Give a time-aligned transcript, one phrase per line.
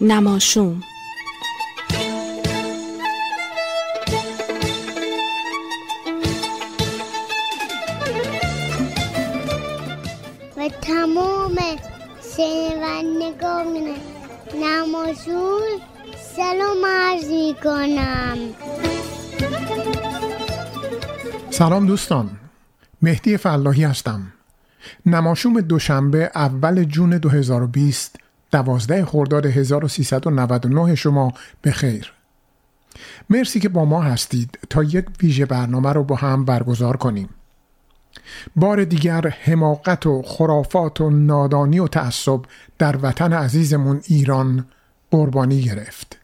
[0.00, 0.82] نماشوم.
[10.56, 11.56] و تمام
[12.36, 13.96] شنوندگان
[14.62, 15.62] نماشون
[16.36, 18.38] سلام عرض می کنم
[21.50, 22.30] سلام دوستان
[23.02, 24.32] مهدی فلاحی هستم.
[25.06, 31.32] نماشوم دوشنبه اول جون 2020 دوازده خرداد 1399 شما
[31.62, 32.12] به خیر.
[33.30, 34.58] مرسی که با ما هستید.
[34.70, 37.28] تا یک ویژه برنامه رو با هم برگزار کنیم.
[38.56, 42.40] بار دیگر حماقت و خرافات و نادانی و تعصب
[42.78, 44.66] در وطن عزیزمون ایران
[45.10, 46.18] قربانی گرفت.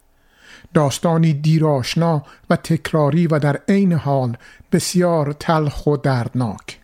[0.75, 4.37] داستانی دیراشنا و تکراری و در عین حال
[4.73, 6.81] بسیار تلخ و دردناک.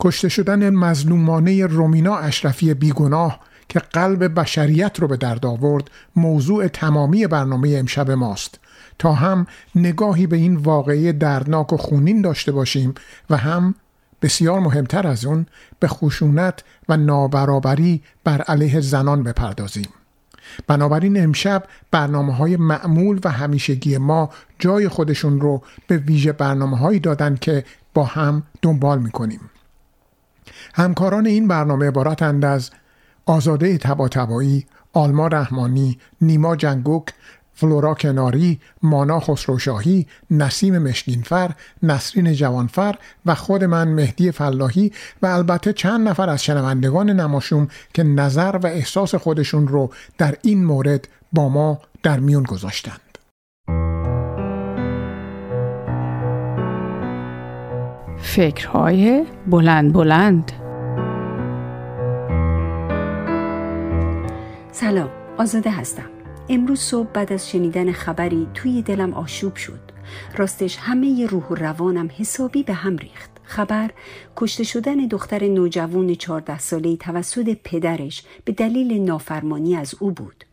[0.00, 7.26] کشته شدن مظلومانه رومینا اشرفی بیگناه که قلب بشریت رو به درد آورد موضوع تمامی
[7.26, 8.58] برنامه امشب ماست.
[8.98, 12.94] تا هم نگاهی به این واقعه دردناک و خونین داشته باشیم
[13.30, 13.74] و هم
[14.22, 15.46] بسیار مهمتر از اون
[15.80, 19.88] به خشونت و نابرابری بر علیه زنان بپردازیم.
[20.66, 27.00] بنابراین امشب برنامه های معمول و همیشگی ما جای خودشون رو به ویژه برنامه هایی
[27.00, 27.64] دادن که
[27.94, 29.40] با هم دنبال می‌کنیم.
[30.74, 32.70] همکاران این برنامه عبارتند از
[33.28, 34.08] آزاده تبا
[34.92, 37.04] آلما رحمانی، نیما جنگوک،
[37.54, 41.50] فلورا کناری، مانا خسروشاهی، نسیم مشکینفر،
[41.82, 42.94] نسرین جوانفر
[43.26, 48.66] و خود من مهدی فلاحی و البته چند نفر از شنوندگان نماشوم که نظر و
[48.66, 53.18] احساس خودشون رو در این مورد با ما در میون گذاشتند.
[58.18, 60.52] فکرهای بلند بلند
[64.80, 66.10] سلام آزاده هستم.
[66.48, 69.80] امروز صبح بعد از شنیدن خبری توی دلم آشوب شد.
[70.36, 73.30] راستش همه روح و روانم حسابی به هم ریخت.
[73.42, 73.90] خبر
[74.36, 80.44] کشته شدن دختر نوجوان 14 ساله‌ای توسط پدرش به دلیل نافرمانی از او بود.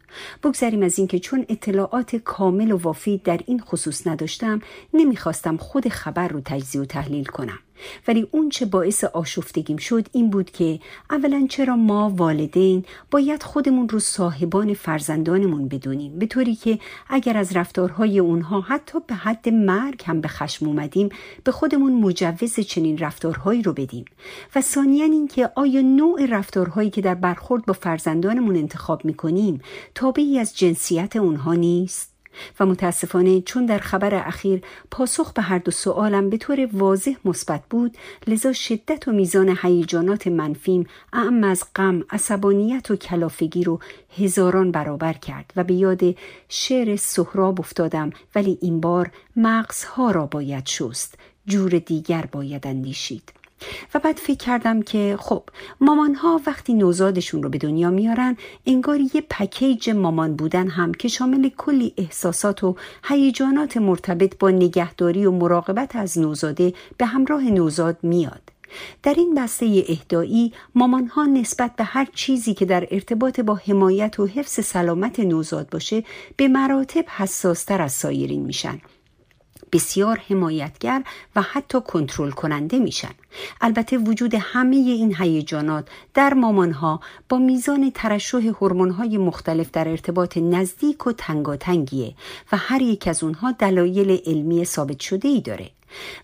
[0.43, 4.59] بگذریم از اینکه چون اطلاعات کامل و وافی در این خصوص نداشتم
[4.93, 7.59] نمی‌خواستم خود خبر رو تجزیه و تحلیل کنم.
[8.07, 13.89] ولی اون چه باعث آشفتگیم شد این بود که اولا چرا ما والدین باید خودمون
[13.89, 20.03] رو صاحبان فرزندانمون بدونیم به طوری که اگر از رفتارهای اونها حتی به حد مرگ
[20.05, 21.09] هم به خشم اومدیم
[21.43, 24.05] به خودمون مجوز چنین رفتارهایی رو بدیم.
[24.55, 29.61] و ثانیا اینکه آیا نوع رفتارهایی که در برخورد با فرزندانمون انتخاب می‌کنیم
[29.95, 32.14] تابعی از جنسیت اونها نیست؟
[32.59, 37.63] و متاسفانه چون در خبر اخیر پاسخ به هر دو سوالم به طور واضح مثبت
[37.69, 37.97] بود
[38.27, 43.79] لذا شدت و میزان هیجانات منفیم اعم از غم عصبانیت و کلافگی رو
[44.17, 46.01] هزاران برابر کرد و به یاد
[46.49, 51.17] شعر سهراب افتادم ولی این بار مغزها را باید شست
[51.47, 53.44] جور دیگر باید اندیشید.
[53.93, 55.43] و بعد فکر کردم که خب
[55.81, 61.07] مامان ها وقتی نوزادشون رو به دنیا میارن انگار یه پکیج مامان بودن هم که
[61.07, 67.97] شامل کلی احساسات و هیجانات مرتبط با نگهداری و مراقبت از نوزاده به همراه نوزاد
[68.03, 68.41] میاد.
[69.03, 74.19] در این بسته اهدایی مامان ها نسبت به هر چیزی که در ارتباط با حمایت
[74.19, 76.03] و حفظ سلامت نوزاد باشه
[76.37, 78.79] به مراتب حساستر از سایرین میشن.
[79.71, 81.03] بسیار حمایتگر
[81.35, 83.11] و حتی کنترل کننده میشن.
[83.61, 91.07] البته وجود همه این هیجانات در مامانها با میزان ترشح هورمون‌های مختلف در ارتباط نزدیک
[91.07, 92.15] و تنگاتنگیه
[92.51, 95.74] و هر یک از اونها دلایل علمی ثابت شده ای داره.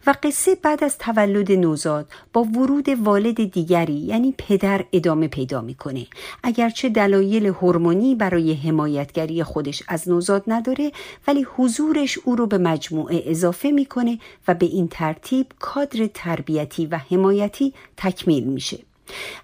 [0.07, 6.07] و قصه بعد از تولد نوزاد با ورود والد دیگری یعنی پدر ادامه پیدا می‌کنه.
[6.43, 10.91] اگرچه دلایل هورمونی برای حمایتگری خودش از نوزاد نداره
[11.27, 16.97] ولی حضورش او رو به مجموعه اضافه می‌کنه و به این ترتیب کادر تربیتی و
[16.97, 18.90] حمایتی تکمیل میشه.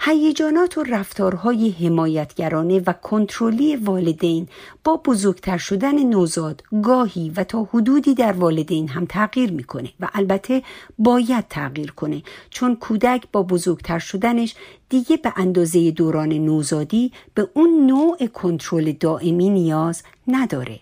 [0.02, 4.48] هیجانات و رفتارهای حمایتگرانه و کنترلی والدین
[4.84, 10.64] با بزرگتر شدن نوزاد گاهی و تا حدودی در والدین هم تغییر می‌کنه و البته
[10.98, 14.56] باید تغییر کنه چون کودک با بزرگتر شدنش
[14.90, 20.80] دیگه به اندازه دوران نوزادی به اون نوع کنترل دائمی نیاز نداره.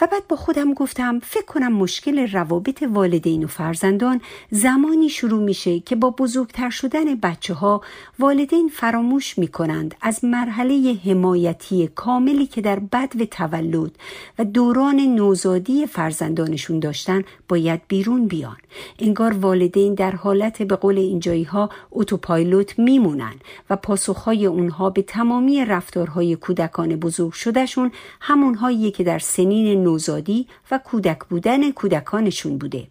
[0.00, 4.20] و بعد با خودم گفتم فکر کنم مشکل روابط والدین و فرزندان
[4.50, 7.80] زمانی شروع میشه که با بزرگتر شدن بچه ها
[8.18, 13.90] والدین فراموش می‌کنند از مرحله حمایتی کاملی که در بد و تولد
[14.38, 18.56] و دوران نوزادی فرزندانشون داشتن باید بیرون بیان.
[18.98, 23.34] انگار والدین در حالت به قول اینجایی ها اتوپایلوت میمونن
[23.70, 29.18] و پاسخهای اونها به تمامی رفتارهای کودکان بزرگ شدهشون همونهایی که در
[29.60, 32.86] سنین نوزادی و کودک بودن کودکانشون بوده.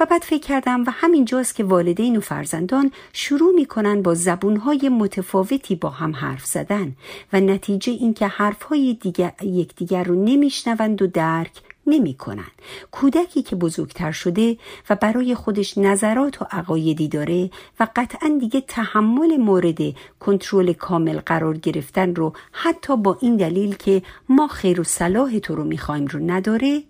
[0.00, 5.74] و بعد فکر کردم و همینجاست که والدین و فرزندان شروع می‌کنن با زبونهای متفاوتی
[5.74, 6.96] با هم حرف زدن
[7.32, 11.52] و نتیجه اینکه حرفهای دیگر یکدیگر رو نمیشنوند و درک
[11.88, 12.50] نمی کنن.
[12.90, 14.56] کودکی که بزرگتر شده
[14.90, 17.50] و برای خودش نظرات و عقایدی داره
[17.80, 19.78] و قطعا دیگه تحمل مورد
[20.20, 25.54] کنترل کامل قرار گرفتن رو حتی با این دلیل که ما خیر و صلاح تو
[25.54, 26.82] رو می‌خوایم رو نداره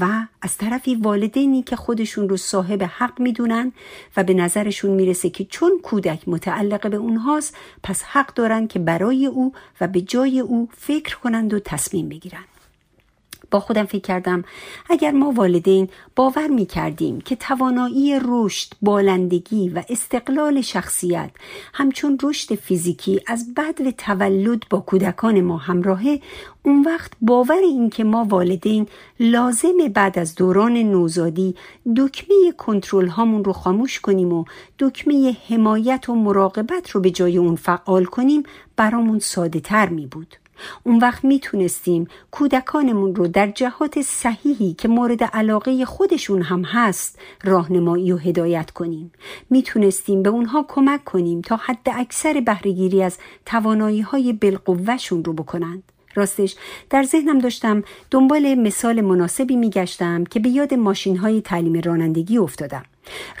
[0.00, 3.72] و از طرفی والدینی که خودشون رو صاحب حق می‌دونن
[4.16, 9.26] و به نظرشون می‌رسه که چون کودک متعلق به اونهاست پس حق دارن که برای
[9.26, 12.44] او و به جای او فکر کنند و تصمیم بگیرن
[13.54, 14.44] با خودم فکر کردم
[14.90, 21.30] اگر ما والدین باور می کردیم که توانایی رشد، بالندگی و استقلال شخصیت
[21.74, 26.20] همچون رشد فیزیکی از بد و تولد با کودکان ما همراهه
[26.62, 28.86] اون وقت باور این که ما والدین
[29.20, 31.54] لازم بعد از دوران نوزادی
[31.96, 34.44] دکمه کنترل هامون رو خاموش کنیم و
[34.78, 38.42] دکمه حمایت و مراقبت رو به جای اون فعال کنیم
[38.76, 40.43] برامون ساده تر می بود.
[40.82, 48.12] اون وقت می‌تونستیم کودکانمون رو در جهات صحیحی که مورد علاقه خودشون هم هست راهنمایی
[48.12, 49.12] و هدایت کنیم.
[49.50, 55.82] می‌تونستیم به اونها کمک کنیم تا حد اکثر بهرهگیری از توانایی های بالقوهشون رو بکنند.
[56.14, 56.56] راستش
[56.90, 62.82] در ذهنم داشتم دنبال مثال مناسبی میگشتم که به یاد ماشین های تعلیم رانندگی افتادم.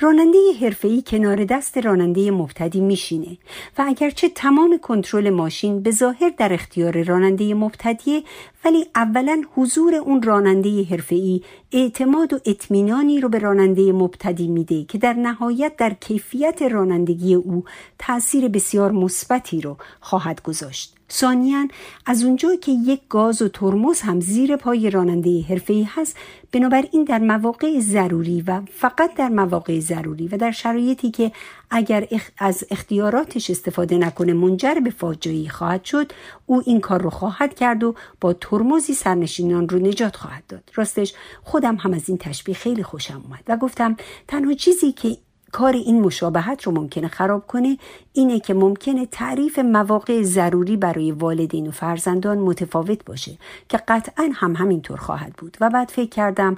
[0.00, 3.38] راننده حرفه‌ای کنار دست راننده مبتدی میشینه
[3.78, 8.22] و اگرچه تمام کنترل ماشین به ظاهر در اختیار راننده مبتدیه
[8.64, 14.98] ولی اولا حضور اون راننده حرفه‌ای اعتماد و اطمینانی رو به راننده مبتدی میده که
[14.98, 17.64] در نهایت در کیفیت رانندگی او
[17.98, 20.96] تاثیر بسیار مثبتی رو خواهد گذاشت.
[21.14, 21.68] ثانیا
[22.06, 26.16] از اونجا که یک گاز و ترمز هم زیر پای راننده حرفه‌ای هست
[26.52, 31.32] بنابراین در مواقع ضروری و فقط در مواقع ضروری و در شرایطی که
[31.70, 32.08] اگر
[32.38, 36.12] از اختیاراتش استفاده نکنه منجر به فاجعه خواهد شد
[36.46, 40.70] او این کار رو خواهد کرد و با ترمزی سرنشینان رو نجات خواهد داد.
[40.74, 43.96] راستش خودم هم از این تشبیه خیلی خوشم اومد و گفتم
[44.28, 45.16] تنها چیزی که
[45.54, 47.78] کار این مشابهت رو ممکنه خراب کنه
[48.12, 54.56] اینه که ممکنه تعریف مواقع ضروری برای والدین و فرزندان متفاوت باشه که قطعا هم
[54.56, 55.56] همینطور خواهد بود.
[55.60, 56.56] و بعد فکر کردم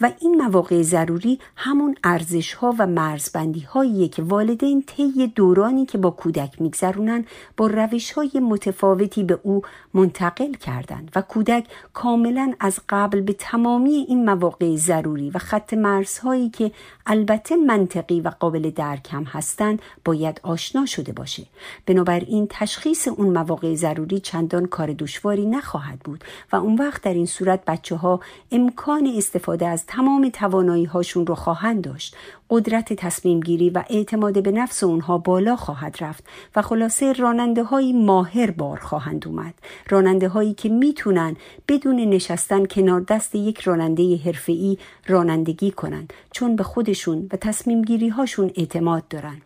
[0.00, 5.98] و این مواقع ضروری همون ارزش ها و مرزبندی هایی که والدین طی دورانی که
[5.98, 7.24] با کودک میگذرونن
[7.56, 9.62] با روش های متفاوتی به او
[9.94, 16.50] منتقل کردند و کودک کاملا از قبل به تمامی این مواقع ضروری و خط مرزهایی
[16.50, 16.72] که
[17.06, 21.46] البته منطقی و قابل درک هم هستند باید آشنا شده باشه.
[21.86, 27.26] بنابراین تشخیص اون مواقع ضروری چندان کار دشواری نخواهد بود و اون وقت در این
[27.26, 28.20] صورت بچه ها
[28.52, 32.16] امکان استفاده از تمام توانایی هاشون رو خواهند داشت.
[32.50, 36.24] قدرت تصمیم گیری و اعتماد به نفس اونها بالا خواهد رفت
[36.56, 39.54] و خلاصه راننده های ماهر بار خواهند اومد.
[39.88, 41.36] راننده هایی که می‌تونن
[41.68, 48.08] بدون نشستن کنار دست یک راننده حرفه‌ای رانندگی کنند چون به خودشون و تصمیم گیری
[48.08, 49.42] هاشون اعتماد دارن.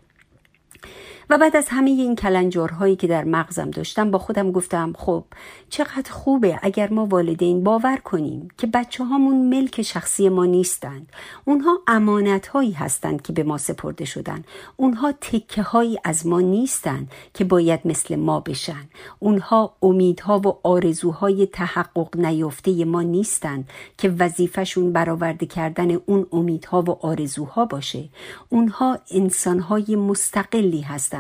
[1.31, 5.25] و بعد از همه این کلنجارهایی که در مغزم داشتم با خودم گفتم خب
[5.71, 11.13] چقدر خوبه اگر ما والدین باور کنیم که بچه هامون ملک شخصی ما نیستند.
[11.45, 14.45] اونها امانت هایی هستند که به ما سپرده شدن.
[14.77, 18.89] اونها تکه هایی از ما نیستند که باید مثل ما بشن.
[19.19, 27.07] اونها امیدها و آرزوهای تحقق نیافته ما نیستند که وظیفشون برآورده کردن اون امیدها و
[27.07, 28.09] آرزوها باشه.
[28.49, 31.12] اونها انسانهای مستقلی هستند.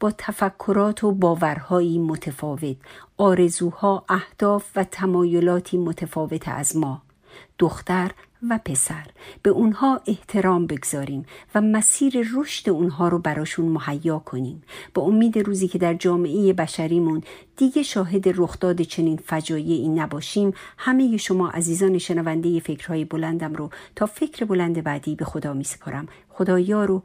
[0.00, 2.76] با تفکرات و باورهایی متفاوت
[3.16, 7.02] آرزوها اهداف و تمایلاتی متفاوت از ما
[7.58, 8.10] دختر
[8.48, 9.06] و پسر.
[9.42, 14.62] به اونها احترام بگذاریم و مسیر رشد اونها رو براشون مهیا کنیم.
[14.94, 17.22] با امید روزی که در جامعه بشریمون
[17.56, 24.44] دیگه شاهد رخداد چنین فجایعی نباشیم همه شما عزیزان شنونده فکرهای بلندم رو تا فکر
[24.44, 27.02] بلند بعدی به خدا می سپارم خدا یار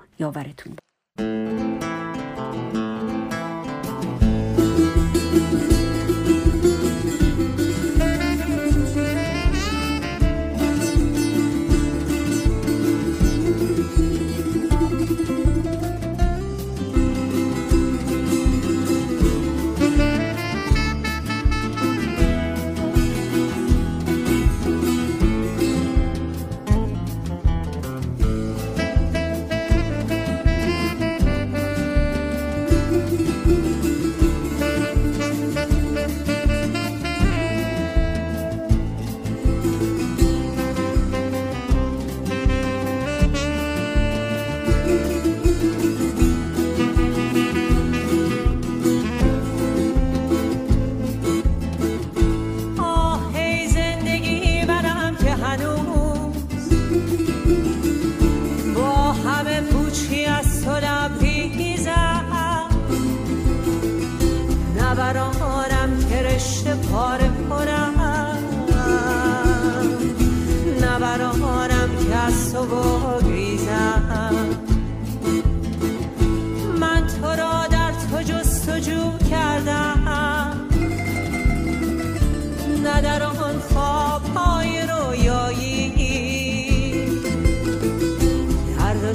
[55.63, 55.84] و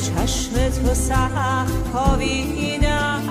[0.00, 3.22] یاورتون تو سخت خوابیدم.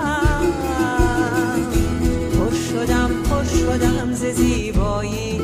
[2.34, 5.40] پر شدم پر شدم ز زیبایی.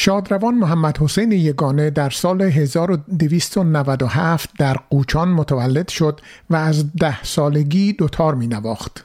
[0.00, 7.92] شادروان محمد حسین یگانه در سال 1297 در قوچان متولد شد و از ده سالگی
[7.92, 9.04] دوتار می نواخت.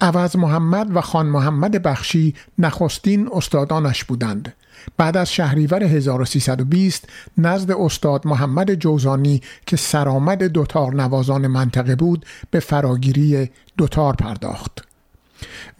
[0.00, 4.54] عوض محمد و خان محمد بخشی نخستین استادانش بودند.
[4.96, 12.60] بعد از شهریور 1320 نزد استاد محمد جوزانی که سرآمد دوتار نوازان منطقه بود به
[12.60, 14.84] فراگیری دوتار پرداخت.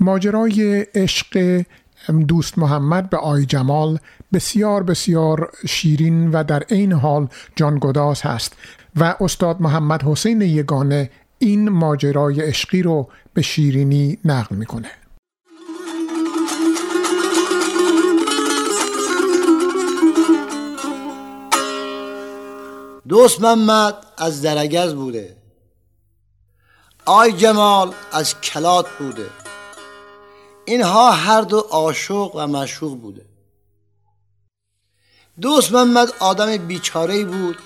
[0.00, 1.62] ماجرای عشق
[2.12, 3.98] دوست محمد به آی جمال
[4.32, 8.52] بسیار بسیار شیرین و در عین حال جانگداز هست
[8.96, 14.90] و استاد محمد حسین یگانه این ماجرای عشقی رو به شیرینی نقل می‌کنه.
[23.08, 25.36] دوست محمد از درگز بوده.
[27.06, 29.26] آی جمال از کلات بوده.
[30.68, 33.26] اینها هر دو عاشق و مشوق بوده.
[35.40, 37.58] دوست محمد آدم بیچاره بود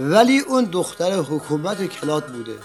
[0.00, 2.58] ولی اون دختر حکومت کلات بوده.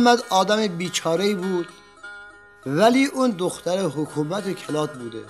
[0.00, 1.68] محمد آدم بیچاره بود
[2.66, 5.22] ولی اون دختر حکومت کلات بوده.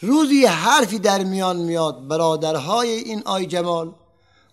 [0.00, 3.94] روزی حرفی در میان میاد برادرهای این آی جمال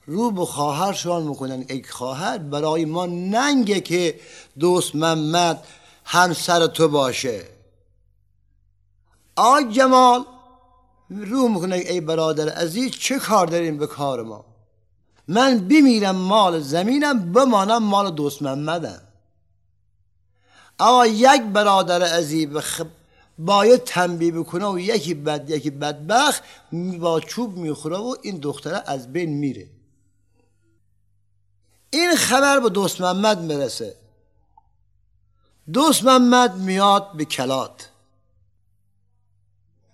[0.06, 1.66] رو به خواهرشان می‌کنن.
[1.70, 4.20] ای خواهر برای ما ننگه که
[4.60, 5.68] دوست محمد
[6.06, 7.44] همسر تو باشه.
[9.36, 10.26] آی جمال
[11.10, 14.51] رو می‌کنه ای برادر عزیز چه کار داریم به کار ما؟
[15.28, 19.02] من بمیرم مال زمینم بمانم مال دوست محمدم.
[20.78, 22.82] آقا یک برادر عزیز بخ...
[23.38, 26.44] باید تنبیه بکنه و یکی بد یکی بدبخت
[27.00, 29.68] با چوب می‌خوره و این دختره از بین میره.
[31.90, 33.96] این خبر به دوست محمد می‌رسه.
[35.74, 37.90] دوست محمد میاد به کلات.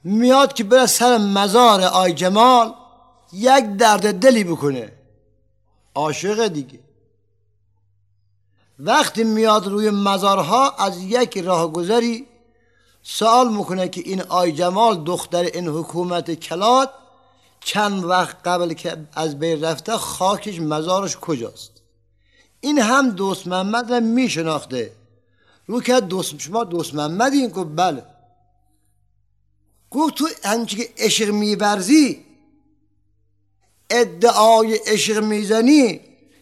[0.04, 2.74] میاد که بره سر مزار آی جمال
[3.34, 4.97] یک درد دلی بکنه.
[5.98, 6.80] عاشق دیگه.
[8.80, 12.28] وقتی میاد روی مزارها از یک راهگذری
[13.04, 16.90] سوال می‌کنه که این آی جمال دختر این حکومت کلات
[17.60, 21.72] چند وقت قبل که از بین رفته خاکش مزارش کجاست؟
[22.62, 24.92] این هم دوست محمد را میشناخته.
[25.68, 28.06] رو که دوست شما دوست محمد این گفت بله.
[29.90, 32.27] گفت تو همچی که عشق میبرزی
[33.90, 36.02] ادعای عشق می‌زنی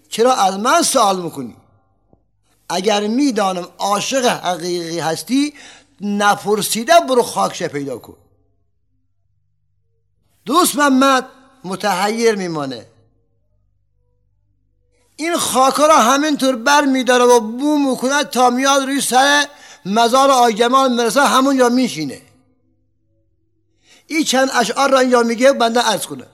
[0.10, 1.56] چرا از من سوال می‌کنی؟
[2.70, 5.54] اگر می‌دانم عاشق حقیقی هستی
[6.02, 8.18] نپرسیده برو خاکش پیدا کن.
[10.46, 11.25] دوست محمد
[11.64, 12.86] متحیر میمانه.
[15.16, 19.48] این خاکا را همینطور بر میداره و بو می‌کنه تا میاد روی سر
[19.86, 22.22] مزار آیجمال مرسه همون یا میشینه.
[24.08, 26.28] این چند اشعار را یا میگه بنده ارز کنه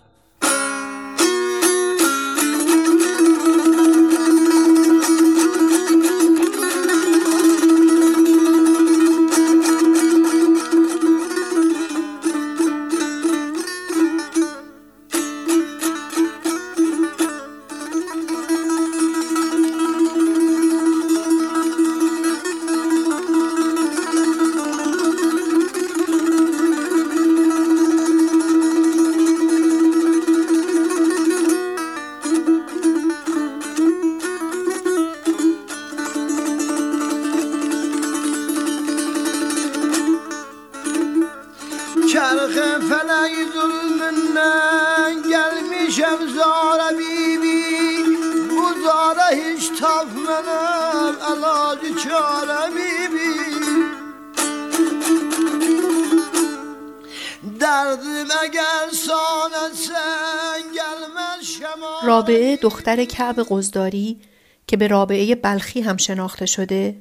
[62.62, 64.22] دختر کعب قزداری
[64.68, 67.00] که به رابعه بلخی هم شناخته شده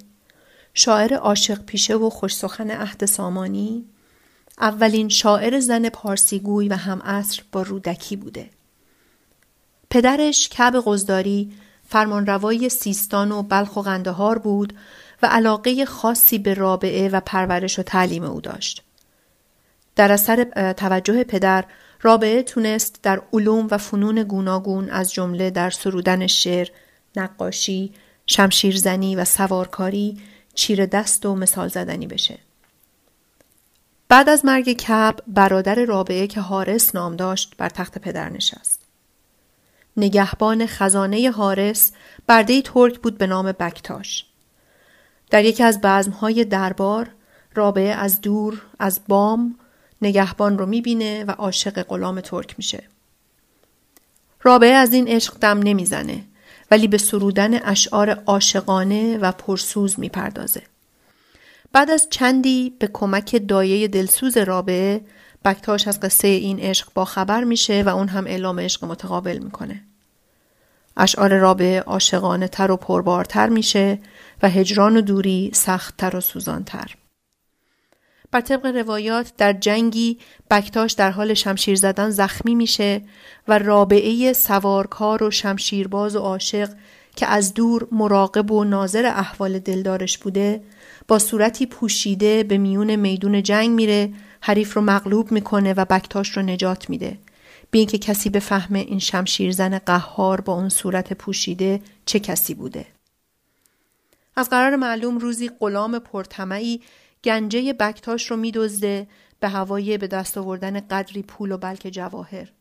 [0.75, 3.85] شاعر عاشق پیشه و خوش سخن عهد سامانی
[4.61, 8.51] اولین شاعر زن پارسیگوی و هم عصر با رودکی بوده
[9.91, 11.53] پدرش کعب قزداری
[11.89, 14.73] فرمانروای سیستان و بلخ و قندهار بود
[15.23, 18.83] و علاقه خاصی به رابعه و پرورش و تعلیم او داشت.
[19.97, 21.65] در اثر توجه پدر
[22.03, 26.69] رابعه تونست در علوم و فنون گوناگون از جمله در سرودن شعر،
[27.17, 27.93] نقاشی،
[28.27, 30.21] شمشیرزنی و سوارکاری
[30.55, 32.39] چیر دست و مثال زدنی بشه.
[34.09, 38.81] بعد از مرگ کب برادر رابعه که حارس نام داشت بر تخت پدر نشست.
[39.97, 41.93] نگهبان خزانه حارس
[42.27, 44.27] برده ترک بود به نام بکتاش.
[45.31, 47.11] در یکی از بزمهای دربار
[47.55, 49.55] رابعه از دور از بام
[50.03, 52.83] نگهبان رو می‌بینه و عاشق غلام ترک میشه.
[54.43, 56.25] رابعه از این عشق دم نمی‌زنه
[56.71, 60.63] ولی به سرودن اشعار عاشقانه و پرسوز می‌پردازه.
[61.73, 65.01] بعد از چندی به کمک دایه دلسوز رابعه
[65.45, 69.83] بکتاش از قصه این عشق با خبر میشه و اون هم اعلام عشق متقابل می‌کنه.
[70.97, 73.99] اشعار رابعه عاشقانه تر و پربارتر میشه
[74.43, 76.97] و هجران و دوری سختتر و سوزانتر.
[78.33, 80.19] بر طبق روایات در جنگی
[80.51, 83.03] بکتاش در حال شمشیر زدن زخمی میشه
[83.49, 86.71] و رابعه سوارکار و شمشیرباز و عاشق
[87.17, 90.63] که از دور مراقب و ناظر احوال دلدارش بوده
[91.09, 96.43] با صورتی پوشیده به میون میدون جنگ میره حریف رو مغلوب می‌کنه و بکتاش رو
[96.43, 97.19] نجات میده.
[97.71, 102.87] بی اینکه کسی بفهمه این شمشیرزن قهار با اون صورت پوشیده چه کسی بوده.
[104.37, 106.81] از قرار معلوم روزی غلام پرتمعی
[107.25, 109.09] گنجه بکتاش رو میدزده
[109.41, 112.53] به هوای به دست آوردن قدری پول و بلکه جواهر.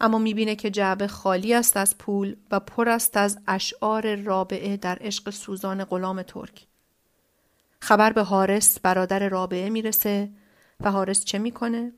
[0.00, 4.98] اما می‌بینه که جعبه خالی است از پول و پر است از اشعار رابعه در
[5.00, 6.66] عشق سوزان غلام ترک.
[7.80, 10.30] خبر به حارس برادر رابعه می‌رسه
[10.80, 11.92] و حارس چه می‌کنه؟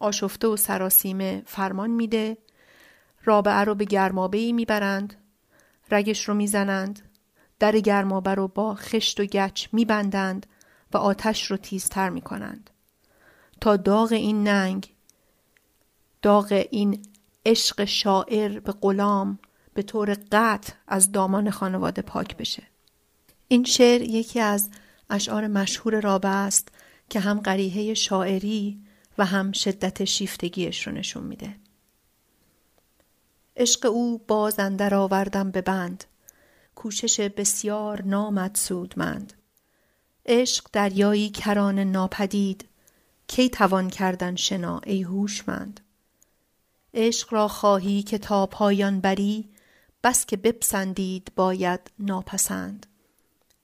[0.00, 2.38] آشفته و سراسیمه فرمان میده.
[3.24, 5.14] رابعه رو به گرمابه ای می‌برند.
[5.90, 7.02] رگش رو می‌زنند.
[7.58, 10.46] در گرمابه رو با خشت و گچ میبندند.
[10.96, 12.70] آتش رو تیزتر می‌کنند.
[13.60, 14.94] تا داغ این ننگ
[16.22, 17.02] داغ این
[17.46, 19.38] عشق شاعر به غلام
[19.74, 22.62] به طور قطع از دامان خانواده پاک بشه.
[23.48, 24.70] این شعر یکی از
[25.10, 26.68] اشعار مشهور رابعه است
[27.10, 28.80] که هم قریحه شاعری
[29.18, 31.56] و هم شدت شیفتگیش رو نشون میده.
[33.56, 36.04] عشق او باز اندر آوردم به بند.
[36.74, 39.32] کوشش بسیار نامد سودمند
[40.26, 42.68] عشق دریایی کران ناپدید.
[43.28, 45.80] کی توان کردن شنا ای هوشمند؟
[46.94, 49.48] عشق را خواهی که تا پایان بری
[50.04, 52.86] بس که بپسندید باید ناپسند.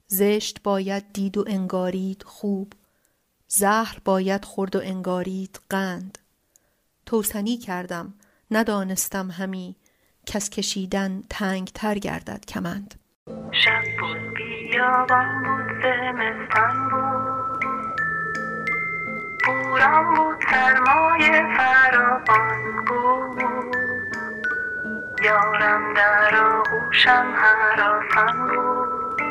[0.07, 2.73] زشت باید دید و انگارید خوب
[3.49, 6.19] زهر باید خورد و انگارید قند.
[7.07, 8.15] توسنی کردم
[8.51, 9.77] ندانستم همی
[10.27, 13.02] کس کشیدن تنگ تر گردد کمند.
[13.29, 17.65] شب بود بیابان بود زمستان بود
[19.45, 23.43] بوران بود سرمایه فراوان بود
[25.25, 29.23] یارم در آغوشم هراسان بود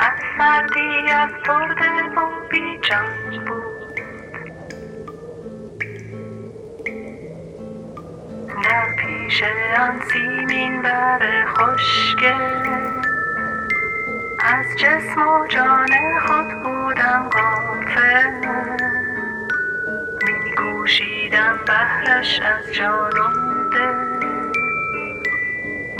[0.00, 3.61] از سردی از ترده و بیجان بود
[8.64, 9.42] در پیش
[9.78, 12.34] آن سیمین بر خشکه
[14.44, 15.88] از جسم و جان
[16.26, 18.30] خود بودم غافل.
[20.24, 23.94] می کوشیدم بهرش از جان و دل.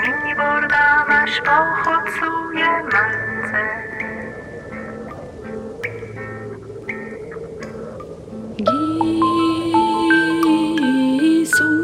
[0.02, 3.82] می بردمش با خود سوی منزل.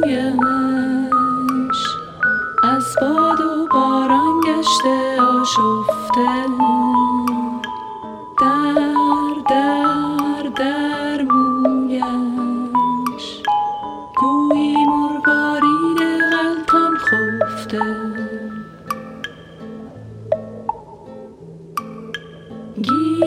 [0.08, 1.80] گیسویش
[2.62, 6.28] از باد و باران گشته آشفته.
[8.40, 8.74] در
[9.48, 12.06] در در مویش.
[14.16, 16.00] گویی مروارید
[16.32, 17.82] غلطان خفته.
[22.82, 23.17] گیسویش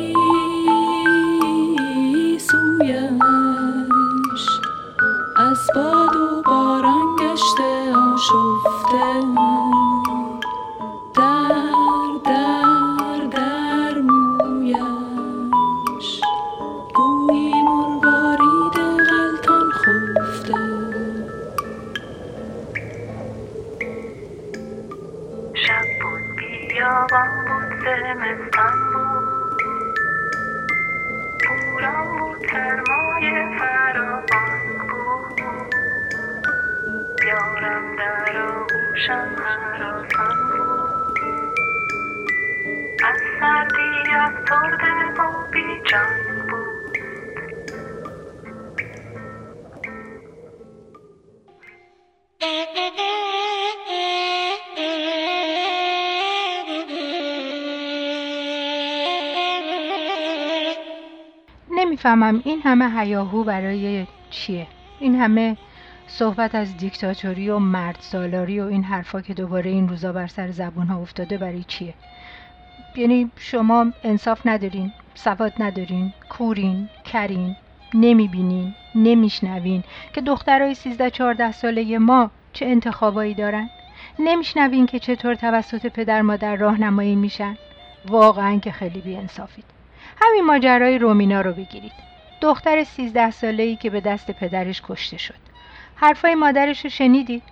[62.71, 64.67] همه هیاهو برای چیه؟
[64.99, 65.57] این همه
[66.07, 70.51] صحبت از دیکتاتوری و مرد سالاری و این حرفا که دوباره این روزا بر سر
[70.51, 71.93] زبون ها افتاده برای چیه؟
[72.95, 77.55] یعنی شما انصاف ندارین سواد ندارین کورین کرین
[77.93, 83.69] نمی‌بینین نمیشنوین که دخترای 13 14 ساله ما چه انتخابایی دارن؟
[84.19, 87.57] نمیشنوین که چطور توسط پدر مادر راهنمایی میشن؟
[88.05, 89.65] واقعا که خیلی بیانصافید.
[90.21, 92.10] همین ماجرای رومینا رو بگیرید.
[92.41, 95.39] دختر 13 ساله ای که به دست پدرش کشته شد.
[95.95, 97.43] حرفای مادرش رو شنیدید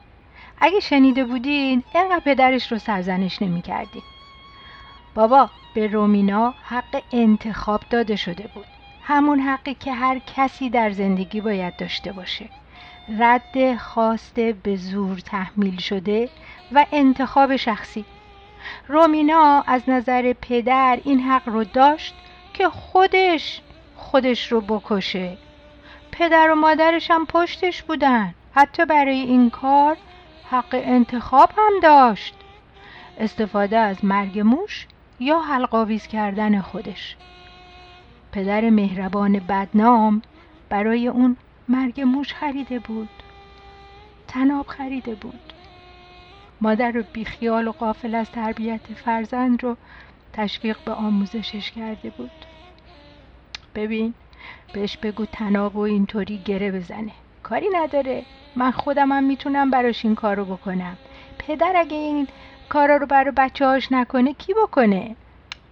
[0.61, 4.01] اگه شنیده بودین اینقدر پدرش رو سرزنش نمی کردین.
[5.15, 8.65] بابا به رومینا حق انتخاب داده شده بود.
[9.03, 12.49] همون حقی که هر کسی در زندگی باید داشته باشه.
[13.19, 16.29] رد خواسته به زور تحمیل شده
[16.71, 18.05] و انتخاب شخصی.
[18.87, 22.13] رومینا از نظر پدر این حق رو داشت
[22.53, 23.61] که خودش
[23.99, 25.37] خودش رو بکشه.
[26.11, 28.33] پدر و مادرش هم پشتش بودن.
[28.55, 29.97] حتی برای این کار
[30.49, 32.35] حق انتخاب هم داشت.
[33.17, 34.87] استفاده از مرگ موش
[35.19, 37.15] یا حلقاویز کردن خودش.
[38.31, 40.21] پدر مهربان بدنام
[40.69, 43.09] برای اون مرگ موش خریده بود.
[44.27, 45.53] تناب خریده بود.
[46.61, 49.77] مادر رو بیخیال و قافل از تربیت فرزند رو
[50.33, 52.31] تشویق به آموزشش کرده بود.
[53.75, 54.13] ببین
[54.73, 57.11] بهش بگو تناب و اینطوری گره بزنه.
[57.43, 58.23] کاری نداره.
[58.55, 60.97] من خودم هم می‌تونم براش این کارو بکنم.
[61.39, 62.27] پدر اگه این
[62.69, 65.15] کارا رو برای بچه هاش نکنه کی بکنه؟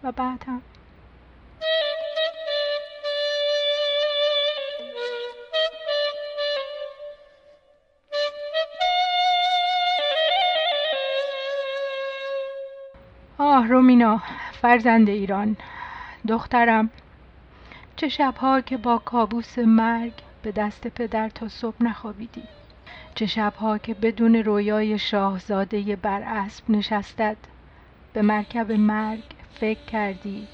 [0.03, 0.61] و بعد هم.
[13.39, 14.21] آه رومینا
[14.61, 15.57] فرزند ایران.
[16.27, 16.89] دخترم.
[17.97, 22.43] چه شبها که با کابوس مرگ به دست پدر تا صبح نخوابیدی.
[23.15, 27.37] چه شبها که بدون رویای شاهزاده بر اسب نشستد
[28.13, 30.47] به مرکب مرگ فکر کردی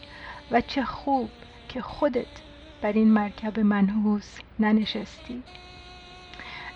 [0.51, 1.29] و چه خوب
[1.69, 2.41] که خودت
[2.81, 5.43] بر این مرکب منحوس ننشستی.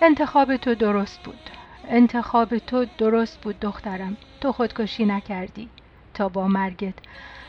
[0.02, 1.50] انتخاب تو درست بود.
[1.88, 4.18] انتخاب تو درست بود دخترم.
[4.42, 5.70] تو خودکشی نکردی.
[6.18, 6.94] تا با مرگت.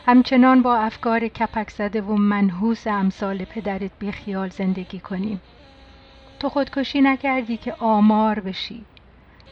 [0.05, 5.41] همچنان با افکار کپک زده و منحوس امثال پدرت بیخیال زندگی کنیم.
[6.39, 8.85] تو خودکشی نکردی که آمار بشی.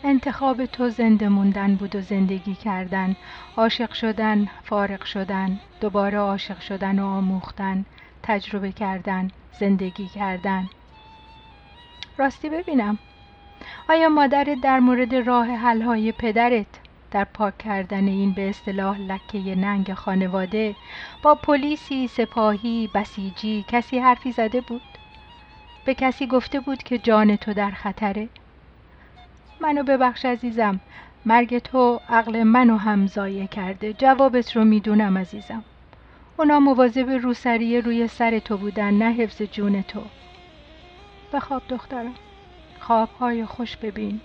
[0.03, 3.15] انتخاب تو زنده موندن بود و زندگی کردن.
[3.58, 7.86] عاشق شدن فارغ شدن دوباره عاشق شدن و آموختن
[8.23, 9.27] تجربه کردن
[9.60, 10.69] زندگی کردن.
[12.17, 12.97] راستی ببینم.
[13.89, 19.93] آیا مادرت در مورد راه حلهای پدرت در پاک کردن این به اصطلاح لکه ننگ
[19.93, 20.76] خانواده
[21.24, 24.82] با پلیسی سپاهی بسیجی کسی حرفی زده بود؟
[25.86, 28.30] به کسی گفته بود که جان تو در خطره؟
[29.62, 30.80] منو ببخش عزیزم
[31.26, 35.63] مرگ تو عقل منو هم ضایع کرده جوابت رو می‌دونم عزیزم.
[36.38, 40.04] اونا مواظب روسری روی سر تو بودن نه حفظ جون تو.
[41.34, 42.13] بخواب دخترم.
[42.80, 44.22] خوابهای خوش ببین.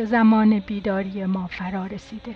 [0.00, 2.34] که زمان بیداری ما فرا رسیده.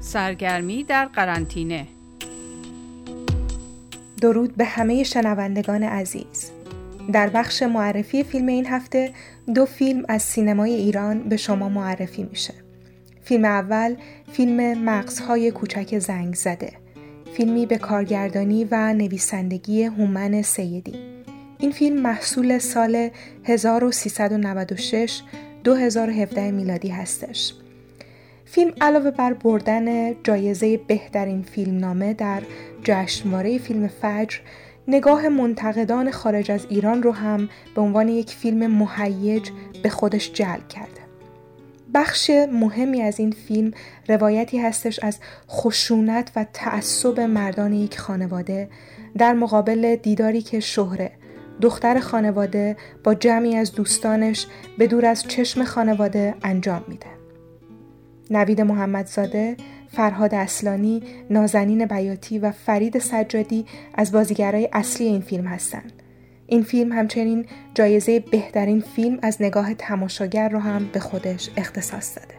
[0.00, 1.86] سرگرمی در قرنطینه.
[4.20, 6.50] درود به همه شنوندگان عزیز.
[7.12, 9.12] در بخش معرفی فیلم این هفته
[9.54, 12.54] دو فیلم از سینمای ایران به شما معرفی میشه.
[13.22, 13.96] فیلم اول
[14.32, 16.83] فیلم مغزهای کوچک زنگ زده.
[17.36, 20.94] فیلمی به کارگردانی و نویسندگی هومن سیدی.
[21.58, 23.10] این فیلم محصول سال
[23.44, 25.22] 1396
[25.64, 27.54] 2017 میلادی هستش.
[28.44, 32.42] فیلم علاوه بر بردن جایزه بهترین فیلمنامه در
[32.82, 34.38] جشنواره فیلم فجر
[34.88, 39.50] نگاه منتقدان خارج از ایران رو هم به عنوان یک فیلم مهیج
[39.82, 41.03] به خودش جلب کرده.
[41.94, 43.70] بخش مهمی از این فیلم
[44.08, 48.68] روایتی هستش از خشونت و تعصب مردان یک خانواده
[49.18, 51.12] در مقابل دیداری که شهره
[51.60, 54.46] دختر خانواده با جمعی از دوستانش
[54.78, 57.06] به دور از چشم خانواده انجام میده.
[58.30, 59.56] نوید محمدزاده،
[59.92, 66.03] فرهاد اصلانی، نازنین بیاتی و فرید سجادی از بازیگرای اصلی این فیلم هستند.
[66.46, 72.34] این فیلم همچنین جایزه بهترین فیلم از نگاه تماشاگر رو هم به خودش اختصاص داده.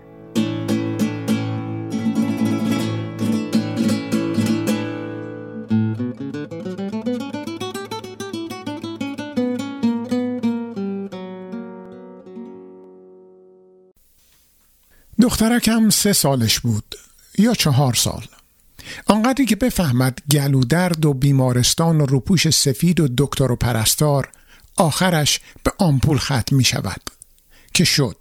[15.21, 16.95] دخترکم سه سالش بود
[17.37, 18.23] یا چهار سال
[19.05, 24.31] آنقدری که بفهمد گلودرد و بیمارستان و روپوش سفید و دکتر و پرستار
[24.77, 27.01] آخرش به آمپول ختم می شود
[27.73, 28.17] که شد؟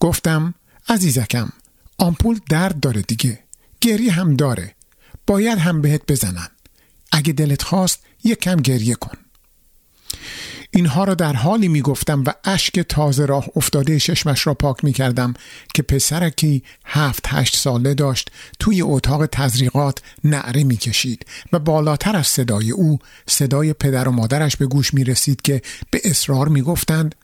[0.00, 0.54] گفتم
[0.88, 1.52] عزیزکم
[1.98, 3.38] آمپول درد داره دیگه.
[3.80, 4.74] گریه هم داره.
[5.26, 6.48] باید هم بهت بزنن.
[7.12, 9.16] اگه دلت خواست یک کم گریه کن.
[10.70, 14.92] اینها را در حالی می گفتم و اشک تازه راه افتاده چشمش را پاک می
[14.92, 15.34] کردم
[15.74, 22.26] که پسرکی هفت هشت ساله داشت توی اتاق تزریقات نعره می کشید و بالاتر از
[22.26, 27.14] صدای او صدای پدر و مادرش به گوش می رسید که به اصرار می گفتند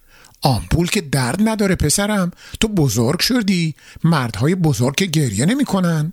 [0.42, 2.30] آمپول که درد نداره پسرم
[2.60, 6.12] تو بزرگ شدی مردهای بزرگ که گریه نمی کنن.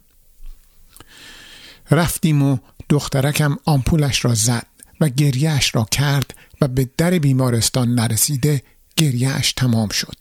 [1.92, 2.58] رفتیم و
[2.90, 4.66] دخترکم آمپولش را زد
[5.02, 8.64] و گریهش را کرد و به در بیمارستان نرسیده
[8.96, 10.18] گریهش تمام شد.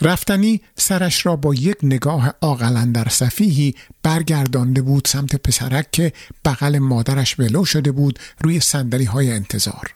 [0.00, 6.12] رفتنی سرش را با یک نگاه آقلن در صفیحی برگردانده بود سمت پسرک که
[6.44, 9.94] بغل مادرش ولو شده بود روی سندلی های انتظار.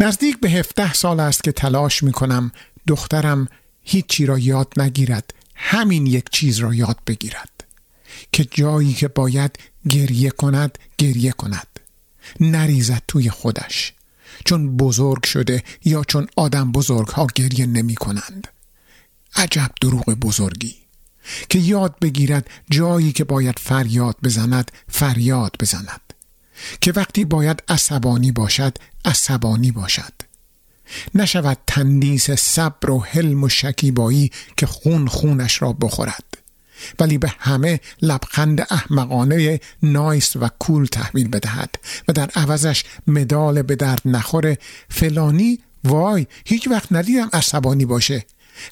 [0.00, 2.52] نزدیک به هفته سال است که تلاش می کنم
[2.86, 3.48] دخترم
[3.82, 7.64] هیچی را یاد نگیرد همین یک چیز را یاد بگیرد
[8.32, 11.66] که جایی که باید گریه کند گریه کند.
[12.40, 13.92] نریزد توی خودش.
[14.44, 18.48] چون بزرگ شده یا چون آدم بزرگ ها گریه نمی کنند.
[19.36, 20.76] عجب دروغ بزرگی.
[21.48, 26.00] که یاد بگیرد جایی که باید فریاد بزند فریاد بزند.
[26.80, 30.12] که وقتی باید عصبانی باشد عصبانی باشد.
[31.14, 36.37] نشود تندیس صبر و حلم و شکیبایی که خون خونش را بخورد.
[36.98, 41.74] ولی به همه لبخند احمقانه نایس و کول تحویل بدهد
[42.08, 44.58] و در عوضش مدال به درد نخوره.
[44.88, 48.24] فلانی وای هیچ وقت ندیدم عصبانی باشه.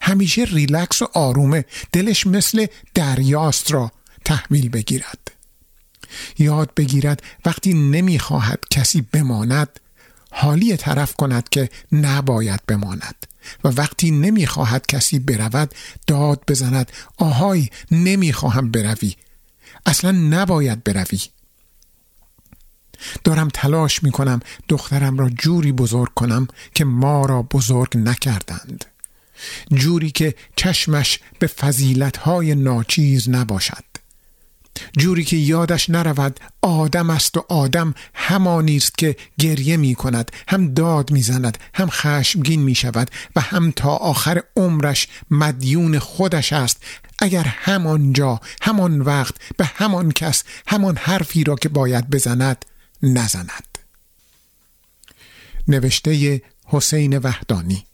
[0.03, 1.65] همیشه ریلکس و آرومه.
[1.93, 3.93] دلش مثل دریاست را
[4.25, 5.31] تحویل بگیرد.
[6.39, 9.81] یاد بگیرد وقتی نمی‌خواهد کسی بماند
[10.31, 13.27] حالی طرف کند که نباید بماند.
[13.65, 15.75] و وقتی نمی‌خواهد کسی برود
[16.07, 16.93] داد بزند.
[17.17, 19.15] آهای نمی‌خواهم بروی.
[19.87, 21.21] اصلا نباید بروی.
[23.25, 28.85] دارم تلاش می‌کنم دخترم را جوری بزرگ کنم که ما را بزرگ نکردند.
[29.75, 33.85] جوری که چشمش به فضیلتهای ناچیز نباشد.
[34.99, 40.75] جوری که یادش نرود آدم است و آدم همانی است که گریه می کند هم
[40.75, 46.83] داد می زند هم خشمگین می شود و هم تا آخر عمرش مدیون خودش است.
[47.19, 52.65] اگر همانجا همان وقت به همان کس همان حرفی را که باید بزند
[53.03, 53.79] نزند.
[55.69, 57.86] نوشته حسین وحدانی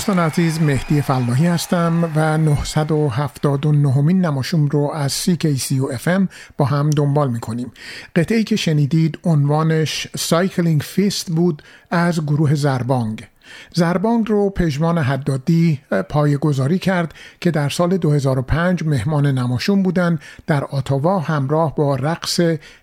[0.00, 6.90] دوستان عزیز مهدی فلاحی هستم و 979 مین نماشوم رو از CKCU FM با هم
[6.90, 7.72] دنبال می‌کنیم.
[8.16, 13.26] قطعه که شنیدید عنوانش Cycling Feast بود از گروه زربانگ.
[13.74, 20.64] زربانگ رو پژمان حدادی پای گذاری کرد که در سال 2005 مهمان نماشوم بودند در
[20.64, 22.40] آتاوا همراه با رقص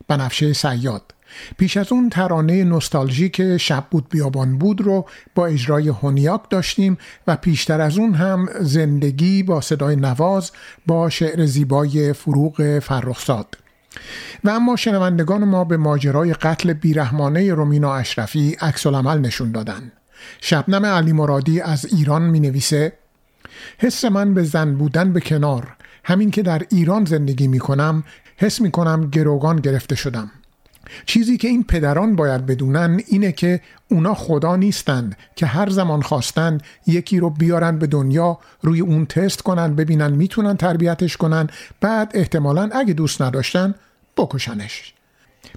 [0.07, 1.13] بنفشه صیاد.
[1.57, 6.97] پیش از اون ترانه نوستالژیک شب بود بیابان بود رو با اجرای هونیاک داشتیم
[7.27, 10.51] و پیشتر از اون هم زندگی با صدای نواز
[10.85, 13.57] با شعر زیبای فروغ فرخزاد.
[14.43, 19.91] و اما شنوندگان ما به ماجرای قتل بیرحمانه رومینا اشرفی عکس العمل نشون دادن.
[20.41, 22.93] شبنم علی مرادی از ایران می نویسه
[23.77, 28.03] حس من به زن بودن به کنار همین که در ایران زندگی می کنم
[28.37, 30.31] حس می کنم گروگان گرفته شدم.
[31.05, 36.57] چیزی که این پدران باید بدونن اینه که اونا خدا نیستند که هر زمان خواستن
[36.87, 41.49] یکی رو بیارن به دنیا روی اون تست کنن ببینن می‌تونن تربیتش کنن.
[41.81, 43.75] بعد احتمالا اگه دوست نداشتن
[44.17, 44.93] بکشنش.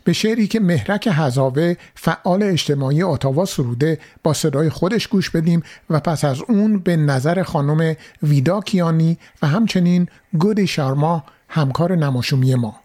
[0.04, 6.00] به شعری که مهرک هزاوه فعال اجتماعی آتاوا سروده با صدای خودش گوش بدیم و
[6.00, 10.08] پس از اون به نظر خانم ویدا کیانی و همچنین
[10.38, 12.79] گودی شارما همکار نماشومی ما.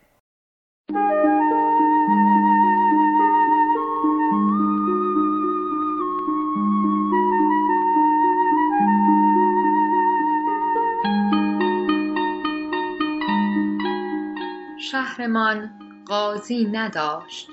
[14.95, 15.71] شهرمان
[16.05, 17.49] قاضی نداشت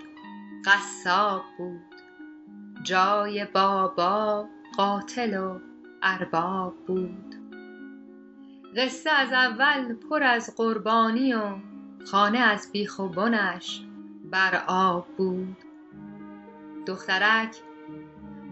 [0.65, 1.95] قصاب بود.
[2.83, 5.59] جای بابا قاتل و
[6.03, 7.35] ارباب بود.
[8.77, 11.57] قصه از اول پر از قربانی و
[12.11, 13.81] خانه از بیخ و بنش
[14.31, 15.57] بر آب بود.
[16.87, 17.57] دخترک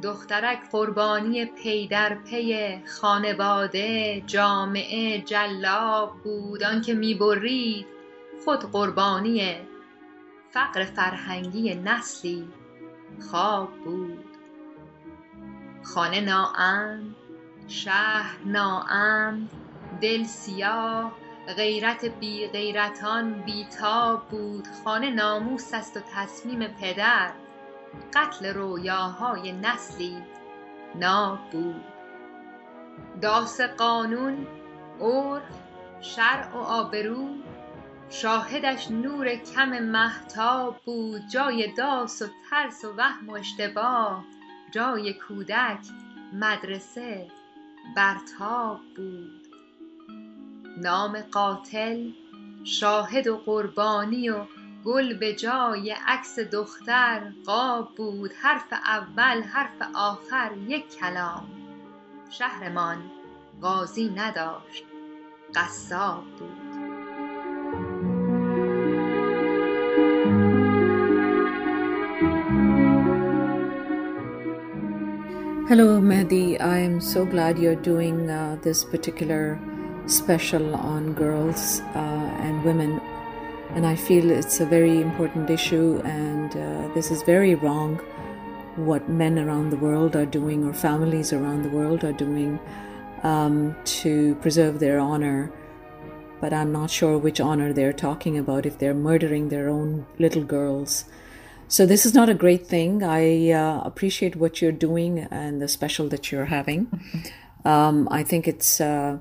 [0.03, 6.63] دخترک قربانی پی در پی خانواده جامعه جلاب بود.
[6.63, 8.00] آنکه می‌برید
[8.45, 9.57] خود قربانی
[10.51, 12.49] فقر فرهنگی نسلی
[13.31, 14.25] خواب بود.
[15.83, 17.15] خانه ناامن
[17.69, 19.49] شهر ناامن
[20.01, 21.13] دل سیاه
[21.57, 24.69] غیرت بی غیرتان بیتاب بود.
[24.85, 27.33] خانه ناموس است و تصمیم پدر
[28.15, 30.23] قتل رویاهای نسلی
[30.95, 31.85] ناب بود.
[33.23, 34.47] داس قانون
[35.01, 35.43] عرف
[36.01, 37.29] شرع و آبرو
[38.11, 44.25] شاهدش نور کم مهتاب بود جای داس و ترس و وهم و اشتباه.
[44.71, 45.79] جای کودک
[46.33, 47.29] مدرسه
[47.97, 49.47] برتاب بود.
[50.77, 52.11] نام قاتل
[52.65, 54.45] شاهد و قربانی و
[54.85, 58.33] گل به جای عکس دختر قاب بود.
[58.43, 61.49] حرف اول حرف آخر یک کلام.
[62.31, 63.11] شهرمان
[63.63, 64.85] قاضی نداشت
[65.55, 66.60] قصاب بود.
[75.71, 76.61] Hello, Mehdi.
[76.61, 79.57] I am so glad you're doing uh, this particular
[80.07, 83.01] special on girls uh, and women.
[83.77, 87.99] And I feel it's a very important issue, and uh, this is very wrong
[88.75, 92.59] what men around the world are doing, or families around the world are doing
[93.23, 95.53] um, to preserve their honor.
[96.41, 100.43] But I'm not sure which honor they're talking about if they're murdering their own little
[100.43, 101.05] girls.
[101.71, 103.05] So this is not a great thing.
[103.05, 106.89] I uh, appreciate what you're doing and the special that you're having.
[107.65, 109.19] Um, I think it's uh,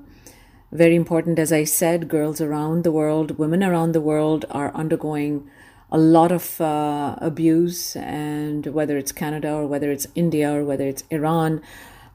[0.72, 1.38] very important.
[1.38, 5.48] As I said, girls around the world, women around the world are undergoing
[5.92, 10.88] a lot of uh, abuse, and whether it's Canada or whether it's India or whether
[10.88, 11.62] it's Iran,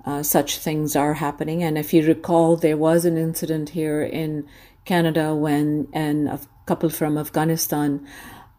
[0.05, 1.63] uh, such things are happening.
[1.63, 4.49] And if you recall, there was an incident here in
[4.85, 8.05] Canada when a couple from Afghanistan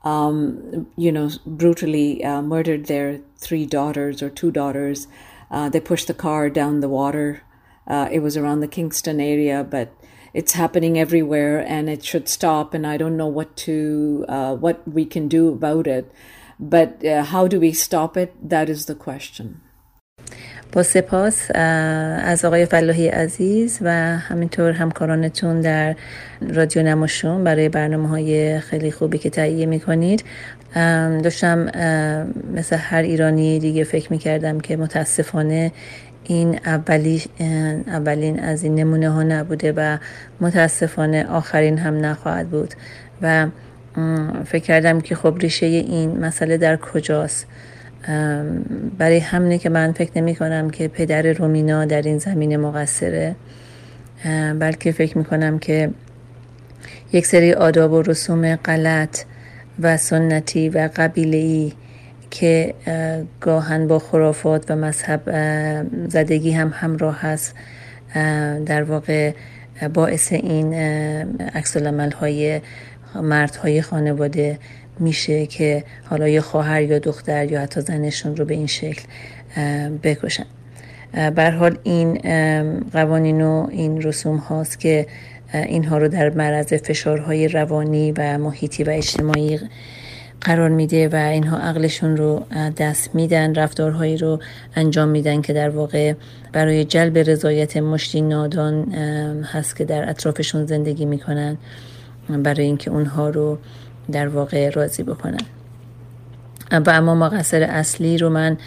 [0.05, 5.07] um, you know, brutally uh, murdered their three daughters or two daughters.
[5.49, 7.41] Uh, they pushed the car down the water.
[7.87, 9.93] Uh, it was around the Kingston area, but
[10.33, 12.73] it's happening everywhere, and it should stop.
[12.73, 16.11] And I don't know what to uh, what we can do about it.
[16.59, 18.33] But uh, how do we stop it?
[18.47, 19.61] That is the question.
[20.75, 25.95] با سپاس از آقای فلاحی عزیز و همینطور همکارانتون در
[26.53, 30.23] رادیو نماشون برای برنامه های خیلی خوبی که تهیه می‌کنید.
[31.23, 31.59] داشتم
[32.55, 35.71] مثل هر ایرانی دیگه فکر می‌کردم که متاسفانه
[36.23, 37.23] این اولی
[37.87, 39.97] اولین از این نمونه ها نبوده و
[40.41, 42.73] متاسفانه آخرین هم نخواهد بود.
[43.21, 43.47] و
[44.45, 47.47] فکر کردم که خب ریشه این مسئله در کجاست؟
[48.97, 53.35] برای همینه که من فکر نمی کنم که پدر رومینا در این زمینه مقصره
[54.59, 55.91] بلکه فکر می کنم که
[57.13, 59.23] یک سری آداب و رسوم غلط
[59.79, 61.73] و سنتی و قبیله ای
[62.31, 62.73] که
[63.41, 65.21] گاهن با خرافات و مذهب
[66.07, 67.55] زدگی هم همراه هست
[68.65, 69.31] در واقع
[69.93, 70.73] باعث این
[71.53, 71.77] عکس
[72.19, 72.61] های
[73.15, 74.59] مردهای خانواده
[74.99, 79.03] میشه که حالا یا خواهر یا دختر یا حتی زنشون رو به این شکل
[80.03, 80.45] بکشن.
[81.35, 82.19] بر حال این
[82.93, 85.07] قوانین و این رسوم هاست که
[85.53, 89.59] اینها رو در معرض فشارهای روانی و محیطی و اجتماعی
[90.41, 92.45] قرار میده و اینها عقلشون رو
[92.77, 94.39] دست میدن رفتارهایی رو
[94.75, 96.13] انجام میدن که در واقع
[96.53, 98.93] برای جلب رضایت مشتی نادان
[99.43, 101.57] هست که در اطرافشون زندگی می‌کنن.
[102.29, 103.57] برای اینکه اونها رو
[104.11, 105.41] در واقع راضی بکنن.
[106.71, 108.57] و اما مقصر اصلی رو من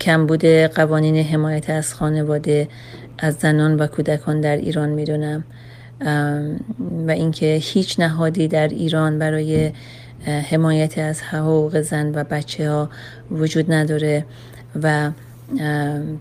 [0.00, 2.68] کم بوده قوانین حمایت از خانواده
[3.18, 5.44] از زنان و کودکان در ایران می‌دونم.
[7.06, 9.72] و اینکه هیچ نهادی در ایران برای
[10.50, 12.90] حمایت از حقوق زن و بچه ها
[13.30, 14.24] وجود نداره
[14.82, 15.10] و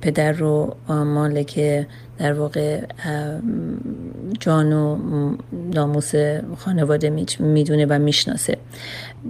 [0.02, 1.86] پدر رو مالک
[2.22, 2.82] در واقع
[4.40, 4.98] جان و
[5.52, 6.12] ناموس
[6.58, 8.58] خانواده می‌دونه و می‌شناسه.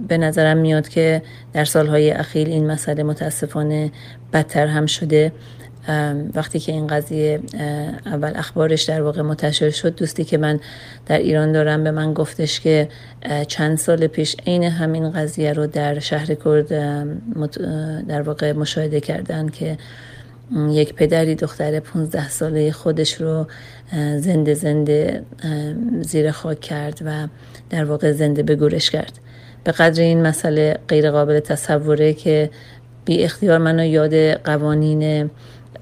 [0.08, 1.22] به نظرم میاد که
[1.52, 3.90] در سالهای اخیر این مسئله متاسفانه
[4.32, 5.32] بدتر هم شده.
[6.34, 7.40] وقتی که این قضیه
[8.06, 10.60] اول اخبارش در واقع منتشر شد دوستی که من
[11.06, 12.88] در ایران دارم به من گفتش که
[13.48, 16.68] چند سال پیش عین همین قضیه رو در شهر کرد
[18.08, 19.78] در واقع مشاهده کردن که
[20.70, 23.46] یک پدری دختر 15 ساله خودش رو
[24.16, 25.22] زنده زنده
[26.00, 27.28] زیر خاک کرد و
[27.70, 29.12] در واقع زنده به گورش کرد.
[29.64, 32.50] به قدر این مسئله غیر قابل تصوره که
[33.04, 35.30] بی اختیار منو یاد قوانین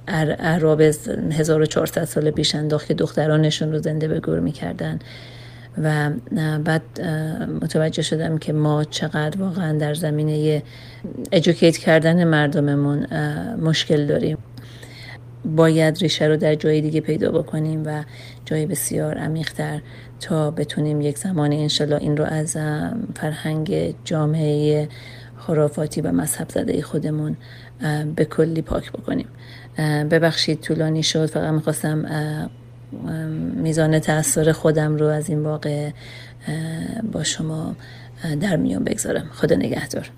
[0.09, 4.99] عرب 1400 سال پیش انداخت که دخترانشون رو زنده به گور می‌کردن.
[5.83, 6.11] و
[6.65, 6.83] بعد
[7.63, 10.63] متوجه شدم که ما چقدر واقعا در زمینه
[11.33, 13.07] ادوکیت کردن مردممون
[13.57, 14.39] مشکل داریم.
[15.45, 18.05] باید ریشه رو در جای دیگه پیدا بکنیم و
[18.45, 19.81] جای بسیار عمیقتر
[20.21, 22.57] تا بتونیم یک زمان انشالله این رو از
[23.15, 24.89] فرهنگ جامعه
[25.39, 27.37] خرافاتی و مذهب زده خودمون
[28.17, 29.27] به کلی پاک بکنیم.
[30.11, 32.05] ببخشید طولانی شد فقط می‌خواستم
[33.55, 35.91] میزان تاثیر خودم رو از این واقع
[37.13, 37.77] با شما
[38.41, 39.29] در میان بگذارم.
[39.33, 40.11] خدا نگهدار.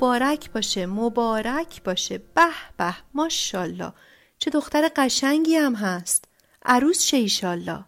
[0.00, 2.18] مبارک باشه مبارک باشه.
[2.18, 3.92] به به ماشاءالله.
[4.38, 6.24] چه دختر قشنگی هم هست.
[6.64, 7.84] عروس شه ایشالله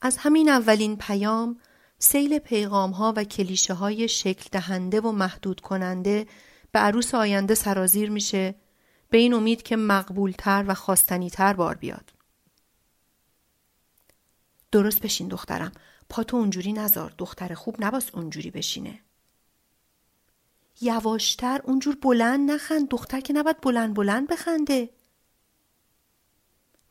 [0.00, 1.60] از همین اولین پیام
[1.98, 6.26] سیل پیغام ها و کلیشه های شکل دهنده و محدود کننده
[6.72, 8.54] به عروس آینده سرازیر میشه.
[9.10, 12.12] به این امید که مقبولتر و خواستنیتر بار بیاد.
[14.72, 15.72] درست بشین دخترم.
[16.08, 19.00] پاتو اونجوری نزار دختر خوب نباس اونجوری بشینه.
[20.82, 24.90] یواشتر اونجور بلند نخند دختر که نباید بلند بلند بخنده.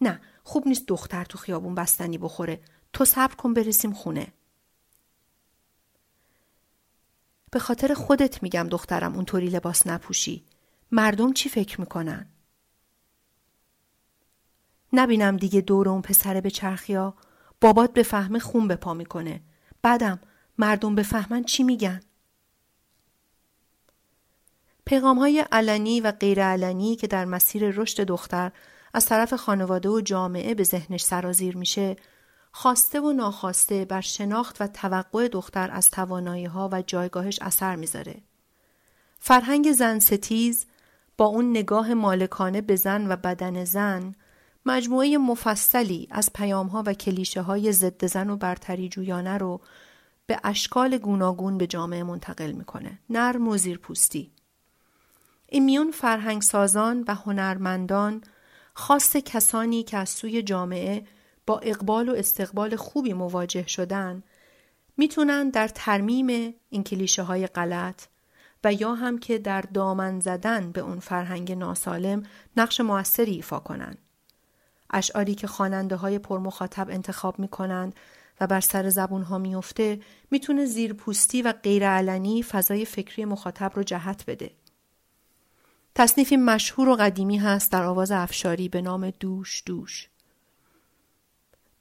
[0.02, 2.62] نه خوب نیست دختر تو خیابون بستنی بخوره
[2.94, 4.34] تو صبر کن برسیم خونه.
[7.52, 10.46] به خاطر خودت میگم دخترم اونطوری لباس نپوشی.
[10.92, 12.30] مردم چی فکر می‌کنن؟
[14.94, 17.14] نبینم دیگه دور اون پسر به چرخیا
[17.62, 19.42] بابات به فهمه خون به پا می‌کنه.
[19.82, 20.20] بعدم
[20.58, 22.00] مردم بفهمن چی میگن؟
[24.92, 28.52] پیغام های علنی و غیر علنی که در مسیر رشد دختر
[28.94, 31.96] از طرف خانواده و جامعه به ذهنش سرازیر میشه
[32.52, 38.16] خواسته و ناخواسته بر شناخت و توقع دختر از توانایی ها و جایگاهش اثر می‌ذاره.
[39.20, 40.66] فرهنگ زن ستیز
[41.18, 44.16] با اون نگاه مالکانه به زن و بدن زن
[44.66, 49.62] مجموعه مفصلی از پیام ها و کلیشه های ضد زن و برتری جویانه رو
[50.26, 53.00] به اشکال گوناگون به جامعه منتقل می‌کنه.
[53.10, 54.32] نرم و زیرپوستی.
[55.54, 58.22] این میون فرهنگ سازان و هنرمندان
[58.74, 61.04] خاص کسانی که از سوی جامعه
[61.46, 64.24] با اقبال و استقبال خوبی مواجه شدن
[64.98, 68.04] می‌تونن در ترمیم این کلیشه های غلط
[68.64, 72.24] و یا هم که در دامن زدن به اون فرهنگ ناسالم
[72.58, 73.98] نقش موثری ایفا کنند.
[74.90, 77.96] اشعاری که خواننده های پرمخاطب انتخاب می‌کنند
[78.42, 80.00] و بر سر زبون ها میفته
[80.32, 84.52] می‌تونه زیرپوستی و غیرعلنی فضای فکری مخاطب رو جهت بده.
[85.96, 90.10] تصنیفی مشهور و قدیمی هست در آواز افشاری به نام دوش دوش.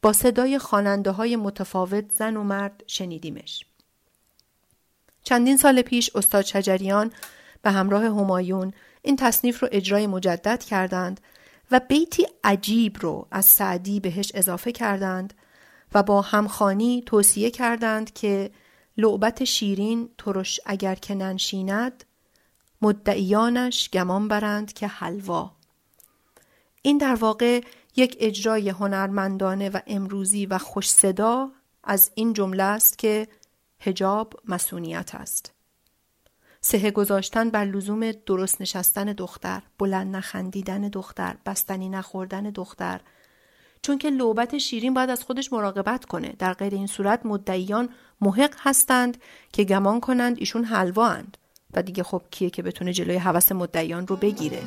[0.02, 3.64] با صدای خواننده های متفاوت زن و مرد شنیدیمش.
[5.22, 7.12] چندین سال پیش استاد شجریان
[7.62, 11.20] به همراه همایون این تصنیف رو اجرای مجدد کردند
[11.70, 15.34] و بیتی عجیب رو از سعدی بهش اضافه کردند
[15.94, 18.50] و با همخانی توصیه کردند که
[18.96, 22.04] لعبت شیرین ترش اگر که ننشیند
[22.82, 25.52] مدعیانش گمان برند که حلوا
[26.82, 27.60] این در واقع
[27.96, 31.50] یک اجرای هنرمندانه و امروزی و خوش صدا
[31.84, 33.28] از این جمله است که
[33.80, 35.52] هجاب مسئولیت است.
[36.60, 43.00] سه گذاشتن بر لزوم درست نشستن دختر، بلند نخندیدن دختر، بستنی نخوردن دختر،
[43.82, 46.34] چون که لوبت شیرین باید از خودش مراقبت کنه.
[46.38, 47.88] در غیر این صورت مدعیان
[48.20, 49.18] محق هستند
[49.52, 51.36] که گمان کنند ایشون حلوا اند
[51.74, 54.58] و دیگه خب کیه که بتونه جلوی حوس مدعیان رو بگیره.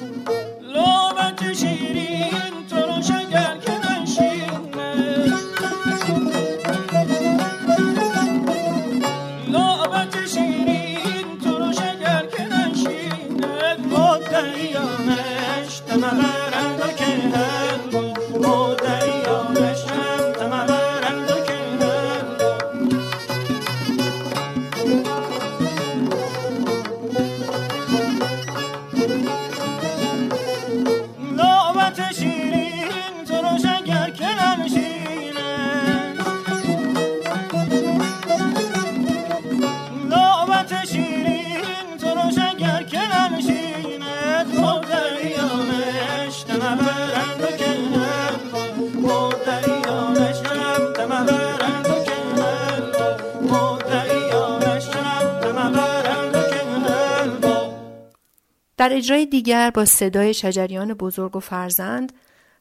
[58.84, 62.14] در اجرای دیگر با صدای شجریان بزرگ و فرزند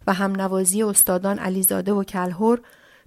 [0.07, 2.61] و هم نوازی استادان علیزاده و کلهور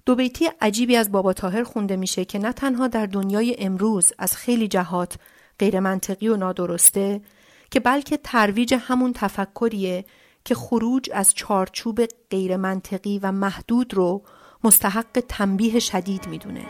[0.06, 4.36] دو بیتی عجیبی از بابا تاهر خونده میشه که نه تنها در دنیای امروز از
[4.36, 5.16] خیلی جهات
[5.58, 7.20] غیر منطقی و نادرسته
[7.70, 10.04] که بلکه ترویج همون تفکریه
[10.44, 14.22] که خروج از چارچوب غیر منطقی و محدود رو
[14.64, 16.66] مستحق تنبیه شدید می‌دونه.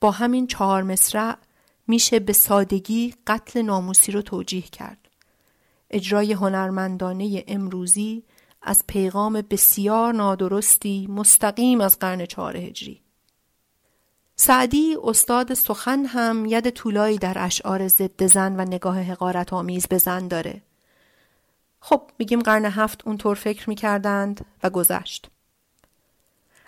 [0.00, 1.36] با همین چهار مصرع
[1.86, 5.08] میشه به سادگی قتل ناموسی رو توجیه کرد.
[5.90, 8.24] اجرای هنرمندانه امروزی
[8.62, 13.02] از پیغام بسیار نادرستی مستقیم از قرن چهار هجری.
[14.36, 19.98] سعدی استاد سخن هم ید طولایی در اشعار ضد زن و نگاه حقارت آمیز به
[19.98, 20.62] زن داره.
[21.80, 25.30] خب میگیم قرن هفت اونطور فکر می‌کردند و گذشت.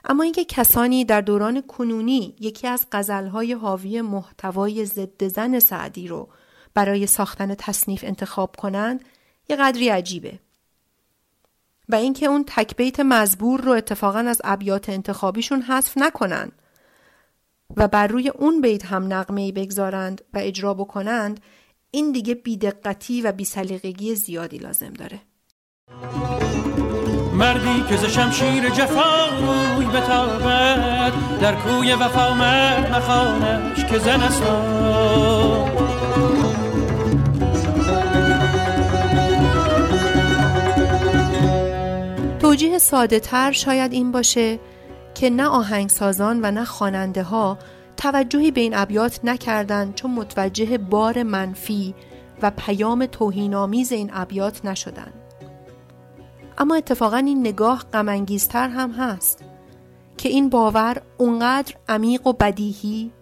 [0.04, 6.28] اما اینکه کسانی در دوران کنونی یکی از غزلهای حاوی محتوای ضد زن سعدی رو
[6.74, 9.04] برای ساختن تصنیف انتخاب کنند
[9.48, 10.38] یه قدری عجیبه.
[11.88, 16.52] و اینکه اون تکبیت مزبور رو اتفاقا از ابیات انتخابیشون حذف نکنن
[17.76, 21.40] و بر روی اون بیت هم نقمه بگذارند و اجرا بکنند
[21.90, 25.20] این دیگه بیدقتی و بیسلیقگی زیادی لازم داره.
[27.40, 34.42] مردی که ز شمشیر جفا روی بتابد در کوی وفا مرد مخانش که زن است
[42.40, 44.58] توجیه ساده تر شاید این باشه
[45.14, 47.58] که نه آهنگسازان و نه خواننده ها
[47.96, 51.94] توجهی به این ابیات نکردند چون متوجه بار منفی
[52.42, 55.19] و پیام توهینآمیز این ابیات نشدند.
[56.60, 59.44] اما اتفاقا این نگاه غمانگیزتر هم هست
[60.16, 63.12] که این باور اونقدر عمیق و بدیهی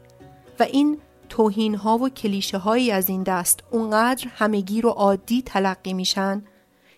[0.61, 5.93] و این توهین ها و کلیشه هایی از این دست اونقدر همگیر و عادی تلقی
[5.93, 6.45] میشن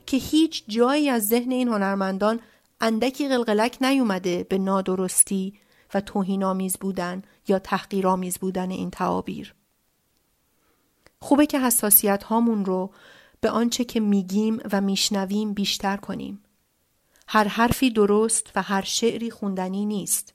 [0.07, 2.41] که هیچ جایی از ذهن این هنرمندان
[2.81, 5.55] اندکی قلقلک نیومده به نادرستی
[5.95, 9.55] و توهینآمیز بودن یا تحقیرآمیز بودن این تعابیر.
[11.19, 12.91] خوبه که حساسیت هامون رو
[13.41, 16.43] به آنچه که میگیم و میشنویم بیشتر کنیم.
[17.29, 20.35] هر حرفی درست و هر شعری خوندنی نیست.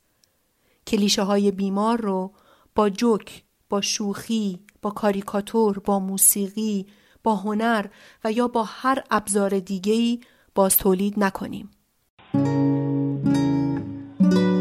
[0.88, 2.34] کلیشه های بیمار رو
[2.76, 6.88] با جوک، با شوخی، با کاریکاتور، با موسیقی،
[7.24, 7.86] با هنر
[8.24, 10.20] و یا با هر ابزار دیگه‌ای
[10.56, 11.72] باز تولید نکنیم.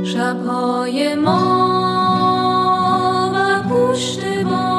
[0.05, 1.70] شبهای ما
[3.34, 4.74] و پشت بام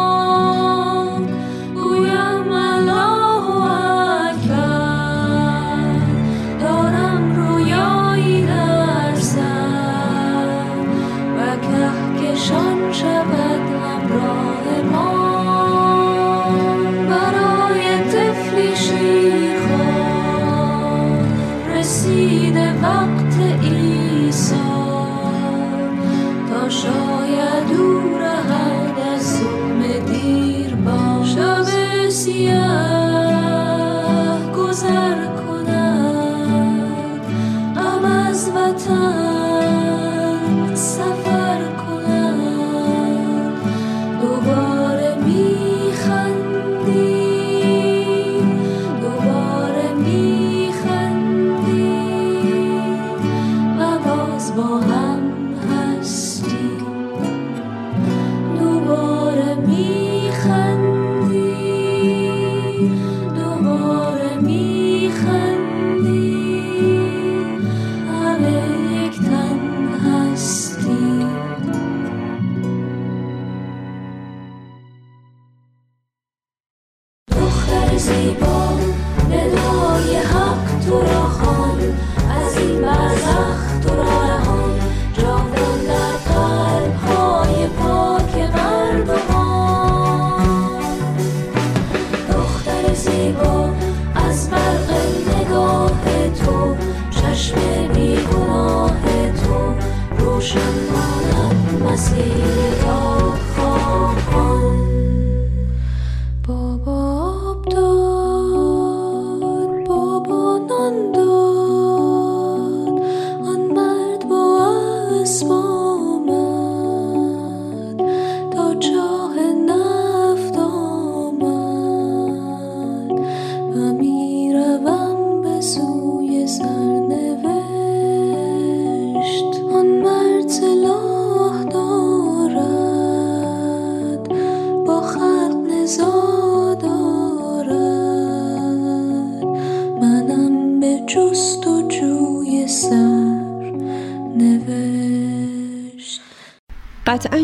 [26.70, 27.05] تا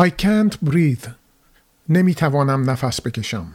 [0.00, 1.08] I can't breathe.
[1.88, 3.46] نمی‌توانم نفس بکشم.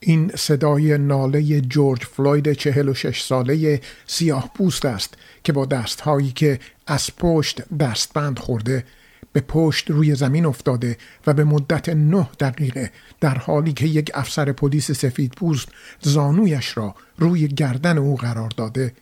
[0.00, 6.32] این صدای ناله جورج فلوید چهل و شش ساله سیاه پوست است که با دستهایی
[6.32, 8.84] که از پشت دستبند خورده
[9.32, 10.96] به پشت روی زمین افتاده
[11.26, 12.90] و به مدت نه دقیقه
[13.20, 15.68] در حالی که یک افسر پلیس سفید پوست
[16.00, 18.92] زانویش را روی گردن او قرار داده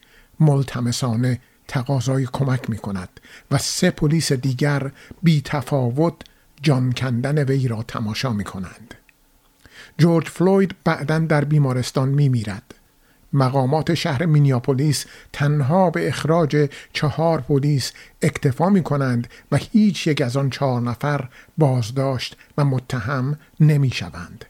[0.41, 4.91] ملتمسانه تقاضای کمک می کند و سه پلیس دیگر
[5.23, 6.15] بی تفاوت
[6.63, 8.95] جان کندن وی را تماشا می کنند.
[9.99, 12.75] جورج فلوید بعدا در بیمارستان می میرد.
[13.33, 17.93] مقامات شهر مینیاپولیس تنها به اخراج چهار پلیس
[18.23, 21.29] اکتفا می کنند و هیچ یک از آن چهار نفر
[21.59, 24.45] بازداشت و متهم نمی شوند.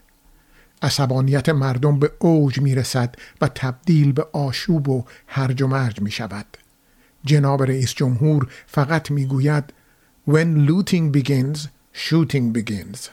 [0.81, 6.11] عصبانیت مردم به اوج می رسد و تبدیل به آشوب و هرج و مرج می
[6.11, 6.45] شود.
[7.25, 9.73] جناب رئیس جمهور فقط می گوید
[10.29, 11.59] When looting begins,
[11.93, 13.09] shooting begins.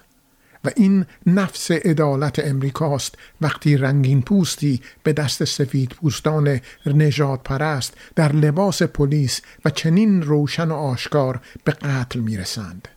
[0.66, 8.33] و این نفس عدالت امریکاست وقتی رنگین پوستی به دست سفید پوستان نجات پرست در
[8.33, 12.89] لباس پلیس و چنین روشن و آشکار به قتل می‌رسند.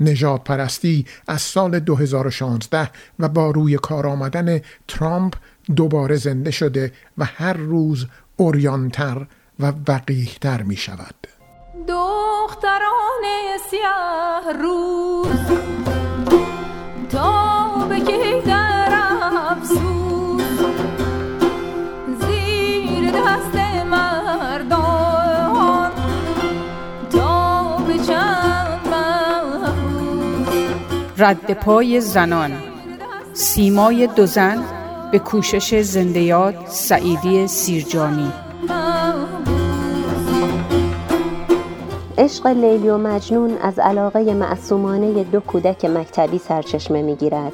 [0.00, 5.34] نجات پرستی از سال 2016 و با روی کار آمدن ترامپ
[5.76, 8.06] دوباره زنده شده و هر روز
[8.36, 9.26] اوریانتر
[9.60, 11.14] و وقیهتر می شود.
[11.88, 13.24] دختران
[13.70, 15.26] سیاه روز
[17.10, 18.00] تا به
[18.46, 18.92] در
[19.50, 20.42] افسوس.
[22.20, 23.56] زیر دست
[23.90, 25.90] مردان
[27.12, 28.94] تا به چند
[31.18, 32.52] رد پای زنان.
[33.32, 34.64] سیمای دو زن
[35.12, 38.32] به کوشش زندیات سعیدی سیرجانی.
[42.18, 47.52] عشق لیلی و مجنون از علاقه معصومانه دو کودک مکتبی سرچشمه می‌گیرد.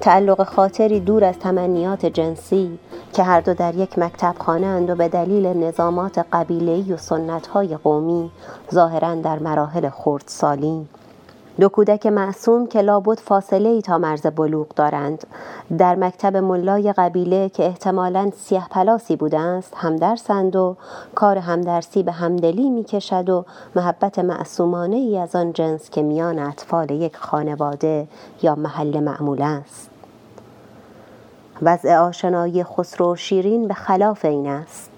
[0.00, 2.78] تعلق خاطری دور از تمنیات جنسی
[3.12, 7.76] که هر دو در یک مکتب خانه اند و به دلیل نظامات قبیله‌ای و سنت‌های
[7.76, 8.30] قومی
[8.74, 10.86] ظاهرا در مراحل خردسالی.
[11.60, 15.26] دو کودک معصوم که لابد فاصله ای تا مرز بلوغ دارند.
[15.78, 20.76] در مکتب ملای قبیله که احتمالا سیه پلاسی بوده است همدرسند و
[21.14, 23.44] کار همدرسی به همدلی می کشد و
[23.76, 28.06] محبت معصومانه ای از آن جنس که میان اطفال یک خانواده
[28.42, 29.90] یا محل معمول است.
[31.62, 34.91] وضع آشنایی خسرو شیرین به خلاف این است.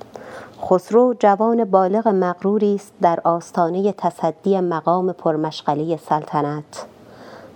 [0.66, 6.86] خسرو جوان بالغ مغروری است در آستانه تصدی مقام پرمشغله سلطنت.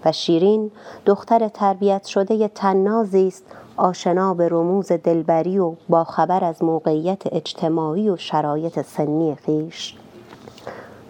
[0.05, 0.71] و شیرین
[1.07, 3.45] دختر تربیت شده تنازی است
[3.77, 9.97] آشنا به رموز دلبری و باخبر از موقعیت اجتماعی و شرایط سنی خیش.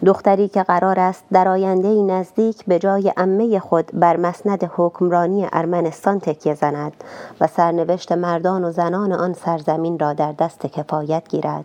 [0.06, 6.20] دختری که قرار است در آینده نزدیک به جای امه خود بر مسند حکمرانی ارمنستان
[6.20, 6.92] تکیه زند
[7.40, 11.64] و سرنوشت مردان و زنان آن سرزمین را در دست کفایت گیرد.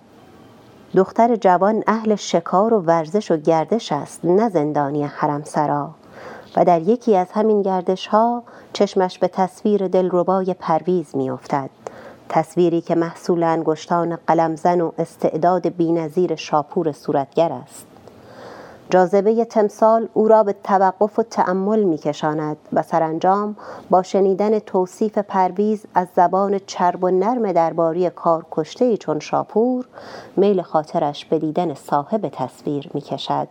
[0.96, 5.90] دختر جوان اهل شکار و ورزش و گردش است نه زندانی حرمسرا.
[6.56, 11.70] و در یکی از همین گردش ها چشمش به تصویر دلربای پرویز میافتد.
[12.30, 17.93] تصویری که محصول انگشتان قلمزن و استعداد بینظیر شاپور صورتگر است.
[18.90, 23.56] جاذبه تمثال او را به توقف و تأمل می کشاند و سرانجام
[23.90, 29.86] با شنیدن توصیف پرویز از زبان چرب و نرم درباری کار کشته چون شاپور
[30.38, 33.48] میل خاطرش به دیدن صاحب تصویر می کشد.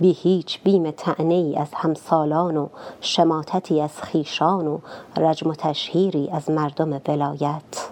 [0.00, 2.68] بی هیچ بیم تعنی ای از همسالان و
[3.00, 4.78] شماتتی از خیشان و
[5.16, 7.88] رجم و تشهیری از مردم ولایت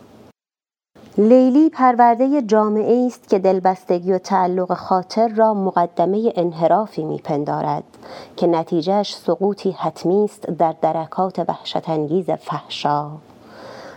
[1.19, 7.83] لیلی پرورده جامعه است که دلبستگی و تعلق خاطر را مقدمه انحرافی میپندارد
[8.37, 13.11] که نتیجهش سقوطی حتمی است در درکات وحشتانگیز فحشا.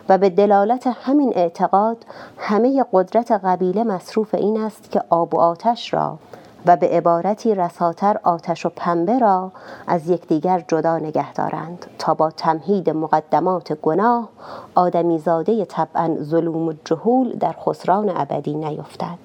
[0.10, 1.98] و به دلالت همین اعتقاد
[2.38, 6.18] همه قدرت قبیله مصروف این است که آب و آتش را
[6.66, 9.52] و به عبارتی رساتر آتش و پنبه را
[9.88, 14.30] از یکدیگر جدا نگه دارند تا با تمهید مقدمات گناه
[14.76, 19.18] آدمیزاده طبعا ظلوم و جهول در خسران ابدی نیفتد.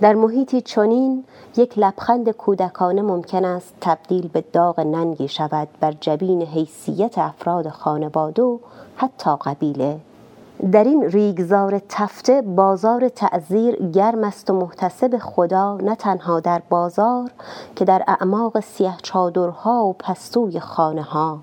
[0.00, 1.24] در محیطی چنین
[1.56, 8.42] یک لبخند کودکانه ممکن است تبدیل به داغ ننگی شود بر جبین حیثیت افراد خانواده
[8.42, 8.58] و
[8.96, 10.00] حتی قبیله.
[10.58, 17.30] در این ریگزار تفته بازار تعذیر گرم است و محتسب خدا نه تنها در بازار
[17.76, 21.38] که در اعماق سیه چادرها و پستوی خانه ها.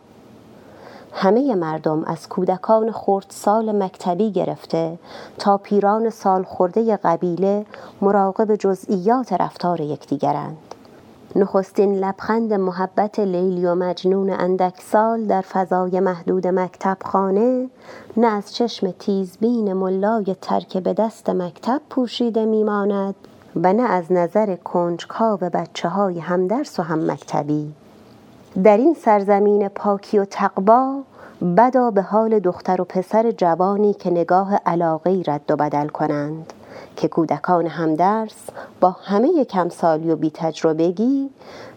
[1.13, 2.93] همه مردم از کودکان
[3.29, 4.99] سال مکتبی گرفته
[5.37, 7.65] تا پیران سال خورده قبیله
[8.01, 10.64] مراقب جزئیات رفتار یکدیگرند.
[11.37, 17.69] نخستین لبخند محبت لیلی و مجنون اندک سال در فضای محدود مکتب خانه
[18.17, 23.15] نه از چشم تیزبین ملای ترک به دست مکتب پوشیده میماند
[23.55, 27.73] و نه از نظر کنجکاو بچه های همدرس و هم مکتبی.
[28.63, 31.01] در این سرزمین پاکی و تقوا
[31.57, 36.53] بدا به حال دختر و پسر جوانی که نگاه علاقه رد و بدل کنند.
[36.95, 38.49] که کودکان همدرس
[38.79, 41.29] با همه کمسالی و بی تجربگی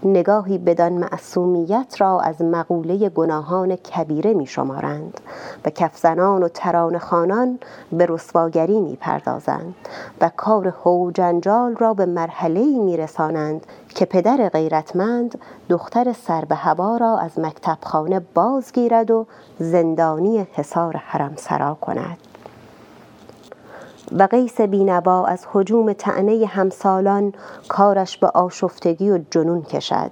[0.05, 5.21] نگاهی بدان معصومیت را از مقوله گناهان کبیره می شمارند
[5.65, 7.59] و کفزنان و تران خانان
[7.93, 9.75] به رسواگری می پردازند
[10.21, 15.39] و کار هو جنجال را به مرحله می رسانند که پدر غیرتمند
[15.69, 19.27] دختر سر به هوا را از مکتب خانه بازگیرد و
[19.59, 22.28] زندانی حصار حرم سرا کند.
[24.13, 27.33] و قیس بینوا از حجوم تعنه همسالان
[27.69, 30.11] کارش به آشفتگی و جنون کشد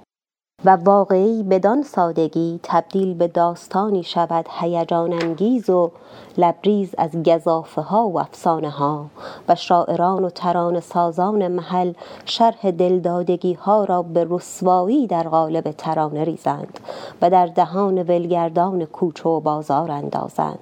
[0.65, 5.91] و واقعی بدان سادگی تبدیل به داستانی شود هیجان انگیز و
[6.37, 9.05] لبریز از گزافه ها و افسانه ها
[9.47, 11.93] و شاعران و تران سازان محل
[12.25, 16.79] شرح دلدادگی ها را به رسوایی در قالب ترانه ریزند
[17.21, 20.59] و در دهان ولگردان کوچه و بازار اندازند.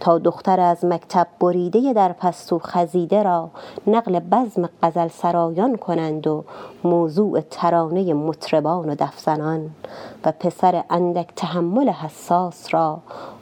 [0.00, 3.50] تا دختر از مکتب بریده در پستو خزیده را
[3.86, 6.44] نقل بزم غزل سرایان کنند و
[6.84, 9.70] موضوع ترانه مطربان و دفزنان
[10.24, 12.98] و پسر اندک تحمل حساس را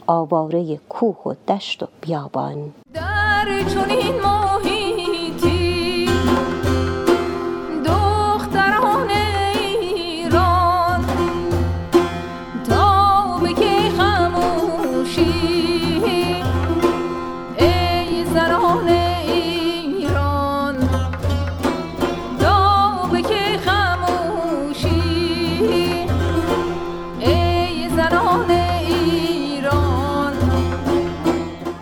[0.07, 2.73] آواره کوه و دشت و بیابان.
[2.95, 4.70] در چنین محیطی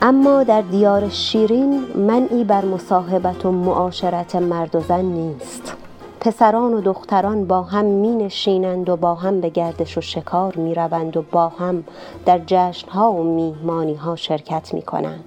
[0.08, 5.76] اما در دیار شیرین منعی بر مصاحبت و معاشرت مرد و زن نیست.
[6.20, 10.74] پسران و دختران با هم می نشینند و با هم به گردش و شکار می
[10.74, 11.84] روند و با هم
[12.26, 15.24] در جشنها و میهمانی ها شرکت می کنند.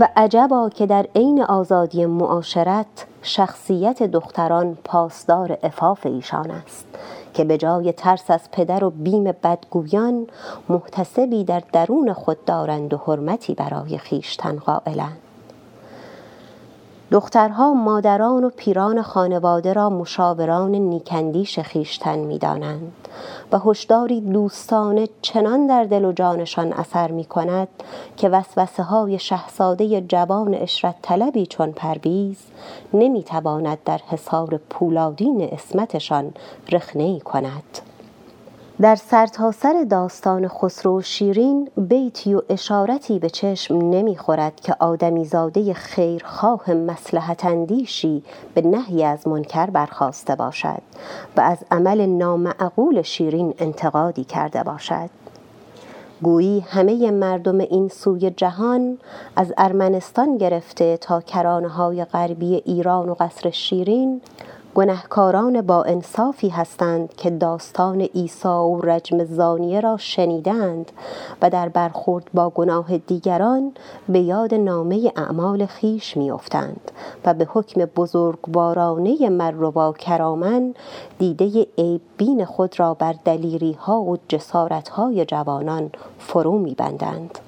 [0.00, 6.86] و عجبا که در عین آزادی معاشرت شخصیت دختران پاسدار افاف ایشان است
[7.34, 10.26] که به جای ترس از پدر و بیم بدگویان
[10.68, 15.29] محتسبی در درون خود دارند و حرمتی برای خیشتن قائلند.
[17.10, 22.92] دخترها مادران و پیران خانواده را مشاوران نیکندیش خیشتن می‌دانند
[23.52, 27.68] و هشداری دوستانه چنان در دل و جانشان اثر می کند
[28.16, 32.38] که وسوسه های شهزاده جوان اشرت طلبی چون پرویز
[32.94, 36.32] نمی تواند در حصار پولادین اسمتشان
[36.72, 37.89] رخنه کند.
[38.80, 46.74] در سرتاسر داستان خسرو و شیرین بیتی و اشارتی به چشم نمی‌خورد که آدمیزاده خیرخواه
[46.74, 48.22] مسلحت اندیشی
[48.54, 50.82] به نهی از منکر برخواسته باشد
[51.36, 55.10] و از عمل نامعقول شیرین انتقادی کرده باشد.
[56.22, 58.98] گویی همه مردم این سوی جهان
[59.36, 64.20] از ارمنستان گرفته تا کرانه های غربی ایران و قصر شیرین
[64.74, 70.92] گنهکاران با انصافی هستند که داستان عیسی و رجم زانیه را شنیدند
[71.42, 73.72] و در برخورد با گناه دیگران
[74.08, 76.90] به یاد نامه اعمال خیش میافتند
[77.24, 80.74] و به حکم بزرگوارانه مروا کرامن
[81.18, 87.38] دیده عیب بین خود را بر دلیری ها و جسارت های جوانان فرو میبندند.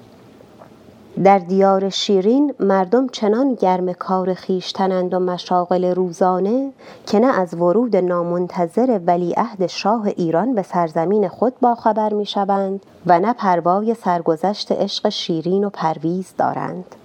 [1.23, 6.71] در دیار شیرین مردم چنان گرم کار خیشتنند و مشاغل روزانه
[7.05, 13.19] که نه از ورود نامنتظر ولیعهد شاه ایران به سرزمین خود باخبر می شوند و
[13.19, 16.95] نه پروای سرگذشت عشق شیرین و پرویز دارند.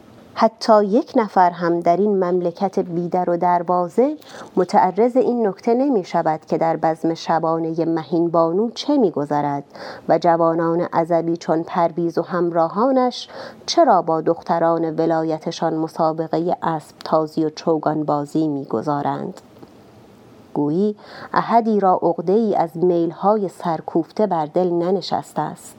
[0.41, 4.17] حتی یک نفر هم در این مملکت بیدر و دروازه
[4.57, 9.65] متعرض این نکته نمی شود که در بزم شبانه مهین بانو چه می گذرد
[10.09, 13.29] و جوانان عذبی چون پرویز و همراهانش
[13.67, 19.41] چرا با دختران ولایتشان مسابقه اسب تازی و چوگان بازی می گذارند.
[20.55, 20.97] گویی
[21.33, 25.78] احدی را عقده ای از میلهای سرکوفته بر دل ننشسته است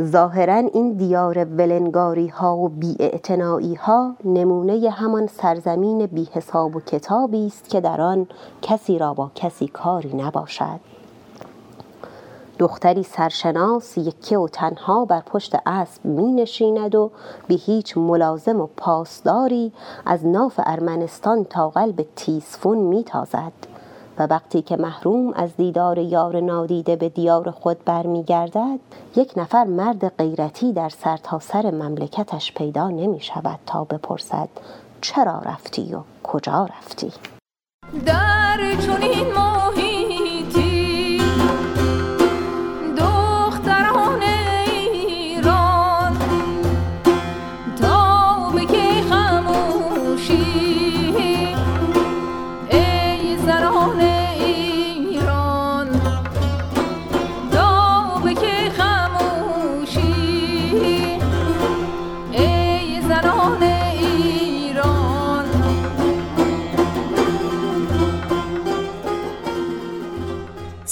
[0.00, 2.96] ظاهرا این دیار ولنگاری ها و بی
[3.80, 8.26] ها نمونه همان سرزمین بی حساب و کتابی است که در آن
[8.62, 10.80] کسی را با کسی کاری نباشد.
[12.58, 17.10] دختری سرشناس یکی و تنها بر پشت اسب می نشیند و
[17.48, 19.72] به هیچ ملازم و پاسداری
[20.06, 23.52] از ناف ارمنستان تا قلب تیسفون می تازد
[24.18, 28.78] و وقتی که محروم از دیدار یار نادیده به دیار خود برمیگردد
[29.16, 34.48] یک نفر مرد غیرتی در سرتاسر سر مملکتش پیدا نمی شود تا بپرسد
[35.00, 37.12] چرا رفتی و کجا رفتی؟
[38.06, 39.81] در چنین محیطی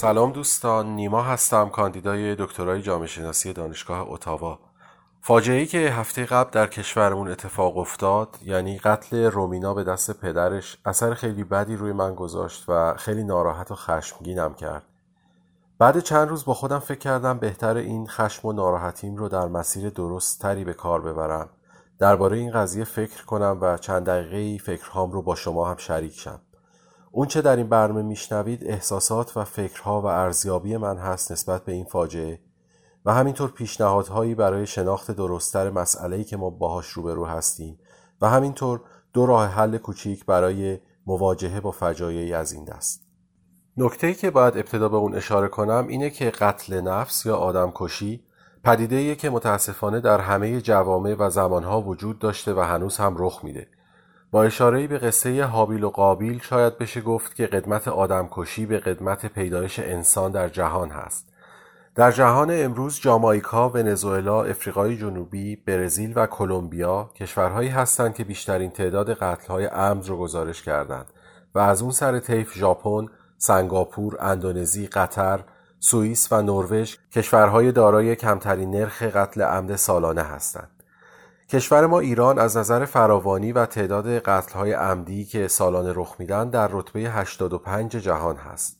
[0.00, 4.58] سلام دوستان نیما هستم کاندیدای دکترای جامعه شناسی دانشگاه اتاوا.
[5.20, 10.78] فاجعه ای که هفته قبل در کشورمون اتفاق افتاد یعنی قتل رومینا به دست پدرش
[10.84, 14.82] اثر خیلی بدی روی من گذاشت و خیلی ناراحت و خشمگینم کرد.
[15.78, 19.90] بعد چند روز با خودم فکر کردم بهتر این خشم و ناراحتیم رو در مسیر
[19.90, 21.48] درست تری به کار ببرم.
[21.98, 26.40] درباره این قضیه فکر کنم و چند دقیقه فکرهام رو با شما هم شریک شم.
[27.12, 31.72] اون چه در این برنامه میشنوید احساسات و فکرها و ارزیابی من هست نسبت به
[31.72, 32.40] این فاجعه
[33.04, 37.78] و همینطور پیشنهادهایی برای شناخت درستتر مسئله‌ای که ما باهاش روبرو هستیم
[38.20, 38.80] و همینطور
[39.12, 43.02] دو راه حل کوچیک برای مواجهه با فجایعی از این دست.
[43.76, 48.24] نکته که باید ابتدا به اون اشاره کنم اینه که قتل نفس یا آدم کشی
[48.64, 53.68] پدیده که متاسفانه در همه جوامع و زمانها وجود داشته و هنوز هم رخ میده.
[54.32, 59.26] با اشاره به قصه حابیل و قابیل شاید بشه گفت که قدمت آدمکشی به قدمت
[59.26, 61.26] پیدایش انسان در جهان هست
[61.94, 69.14] در جهان امروز جامائیکا، ونزوئلا، افریقای جنوبی، برزیل و کلمبیا کشورهایی هستند که بیشترین تعداد
[69.14, 71.06] قتل‌های عمد رو گزارش کردند
[71.54, 73.06] و از اون سر طیف ژاپن،
[73.38, 75.40] سنگاپور، اندونزی، قطر،
[75.78, 80.79] سوئیس و نروژ کشورهای دارای کمترین نرخ قتل عمد سالانه هستند.
[81.52, 86.68] کشور ما ایران از نظر فراوانی و تعداد قتل‌های عمدی که سالانه رخ میدن در
[86.72, 88.76] رتبه 85 جهان هست.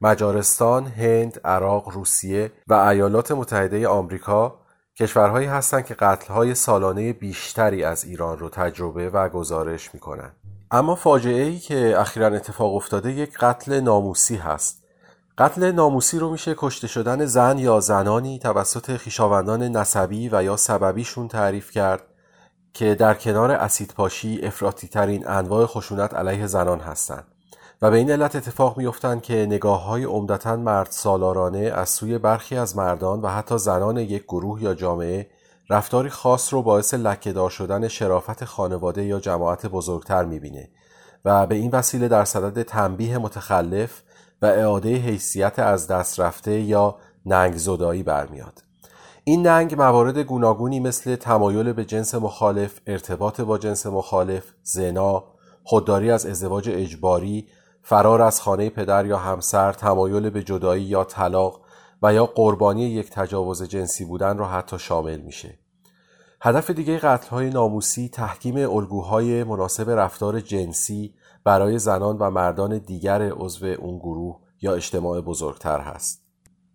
[0.00, 4.58] مجارستان، هند، عراق، روسیه و ایالات متحده آمریکا
[4.98, 10.36] کشورهایی هستند که قتل‌های سالانه بیشتری از ایران رو تجربه و گزارش می‌کنند.
[10.70, 14.82] اما فاجعه ای که اخیرا اتفاق افتاده یک قتل ناموسی هست.
[15.38, 21.28] قتل ناموسی رو میشه کشته شدن زن یا زنانی توسط خیشاوندان نسبی و یا سببیشون
[21.28, 22.02] تعریف کرد
[22.74, 27.24] که در کنار اسیدپاشی افراطی ترین انواع خشونت علیه زنان هستند.
[27.82, 32.56] و به این علت اتفاق میافتند که نگاه های عمدتا مرد سالارانه از سوی برخی
[32.56, 35.30] از مردان و حتی زنان یک گروه یا جامعه
[35.70, 40.68] رفتاری خاص رو باعث لکهدار شدن شرافت خانواده یا جماعت بزرگتر می‌بینه
[41.24, 44.02] و به این وسیله در صدد تنبیه متخلف
[44.42, 46.96] و اعاده حیثیت از دست رفته یا
[47.26, 48.62] ننگ زدایی برمیاد
[49.24, 55.24] این ننگ موارد گوناگونی مثل تمایل به جنس مخالف، ارتباط با جنس مخالف، زنا،
[55.64, 57.48] خودداری از ازدواج اجباری
[57.82, 61.60] فرار از خانه پدر یا همسر تمایل به جدایی یا طلاق
[62.02, 65.58] و یا قربانی یک تجاوز جنسی بودن را حتی شامل میشه.
[66.40, 73.32] هدف دیگه قتل های ناموسی تحکیم الگوهای مناسب رفتار جنسی برای زنان و مردان دیگر
[73.32, 76.21] عضو اون گروه یا اجتماع بزرگتر هست.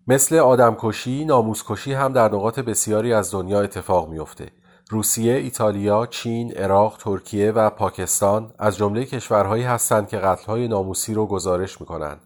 [0.09, 4.51] مثل آدمکشی، ناموسکشی هم در نقاط بسیاری از دنیا اتفاق میافته
[4.89, 11.25] روسیه، ایتالیا، چین، عراق، ترکیه و پاکستان از جمله کشورهایی هستند که قتل‌های ناموسی رو
[11.25, 12.21] گزارش می‌کنند.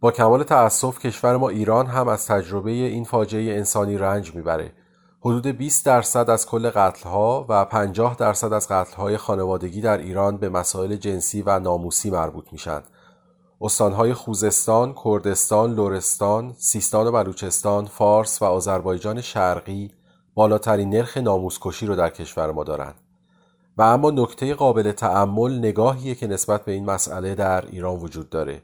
[0.00, 4.72] با کمال تأسف کشور ما ایران هم از تجربه این فاجعه انسانی رنج می‌بره.
[5.20, 10.48] حدود 20 درصد از کل قتلها و 50 درصد از قتلهای خانوادگی در ایران به
[10.48, 12.82] مسائل جنسی و ناموسی مربوط میشن.
[13.64, 19.90] استانهای خوزستان، کردستان، لرستان، سیستان و بلوچستان، فارس و آذربایجان شرقی
[20.34, 22.94] بالاترین نرخ ناموسکشی رو در کشور ما دارند.
[23.76, 28.62] و اما نکته قابل تعمل نگاهیه که نسبت به این مسئله در ایران وجود داره.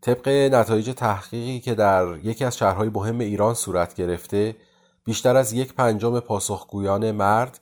[0.00, 4.56] طبق نتایج تحقیقی که در یکی از شهرهای مهم ایران صورت گرفته
[5.04, 7.60] بیشتر از یک پنجم پاسخگویان مرد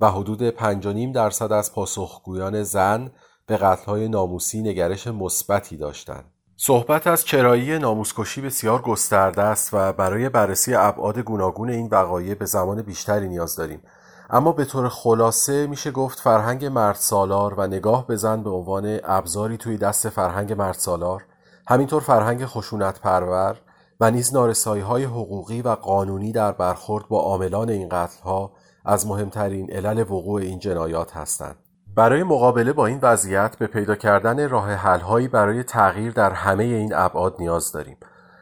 [0.00, 3.10] و حدود 5.5 درصد از پاسخگویان زن
[3.46, 6.24] به قتلهای ناموسی نگرش مثبتی داشتند.
[6.56, 12.44] صحبت از چرایی ناموسکشی بسیار گسترده است و برای بررسی ابعاد گوناگون این وقایع به
[12.44, 13.82] زمان بیشتری نیاز داریم
[14.30, 18.98] اما به طور خلاصه میشه گفت فرهنگ مرد سالار و نگاه به زن به عنوان
[19.04, 21.24] ابزاری توی دست فرهنگ مرد سالار
[21.68, 23.56] همینطور فرهنگ خشونت پرور
[24.00, 28.52] و نیز نارسایی های حقوقی و قانونی در برخورد با عاملان این قتل ها
[28.84, 31.56] از مهمترین علل وقوع این جنایات هستند.
[31.96, 36.94] برای مقابله با این وضعیت به پیدا کردن راه حلهایی برای تغییر در همه این
[36.94, 37.96] ابعاد نیاز داریم.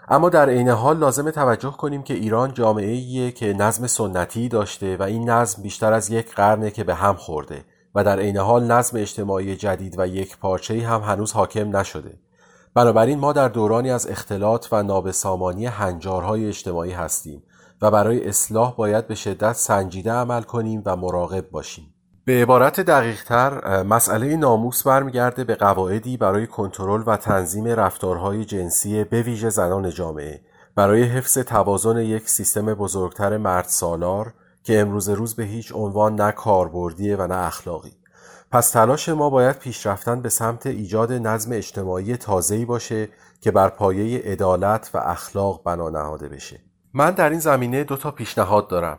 [0.09, 4.97] اما در عین حال لازم توجه کنیم که ایران جامعه ایه که نظم سنتی داشته
[4.97, 7.65] و این نظم بیشتر از یک قرنه که به هم خورده
[7.95, 12.19] و در عین حال نظم اجتماعی جدید و یک پارچه هم هنوز حاکم نشده.
[12.75, 17.43] بنابراین ما در دورانی از اختلاط و نابسامانی هنجارهای اجتماعی هستیم
[17.83, 21.94] و برای اصلاح باید به شدت سنجیده عمل کنیم و مراقب باشیم.
[22.27, 29.23] به عبارت دقیقتر مسئله ناموس برمیگرده به قواعدی برای کنترل و تنظیم رفتارهای جنسی به
[29.23, 30.41] ویژه زنان جامعه.
[30.75, 34.33] برای حفظ توازن یک سیستم بزرگتر مرد سالار
[34.63, 37.93] که امروز روز به هیچ عنوان نه کاربردیه و نه اخلاقی.
[38.53, 43.09] پس تلاش ما باید پیشرفتن به سمت ایجاد نظم اجتماعی تازه‌ای باشه
[43.41, 46.61] که بر پایه عدالت و اخلاق بنا نهاده بشه.
[46.95, 48.99] من در این زمینه دو تا پیشنهاد دارم.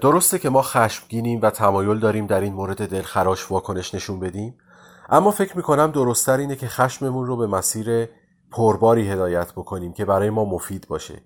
[0.00, 4.54] درسته که ما خشمگینیم و تمایل داریم در این مورد دلخراش واکنش نشون بدیم
[5.08, 8.08] اما فکر می‌کنم درستتر اینه که خشممون رو به مسیر
[8.50, 11.22] پرباری هدایت بکنیم که برای ما مفید باشه.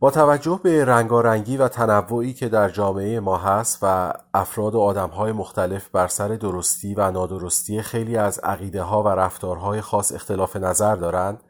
[0.00, 5.32] با توجه به رنگارنگی و تنوعی که در جامعه ما هست و افراد و آدمهای
[5.32, 10.96] مختلف بر سر درستی و نادرستی خیلی از عقیده ها و رفتارهای خاص اختلاف نظر
[10.96, 11.40] دارند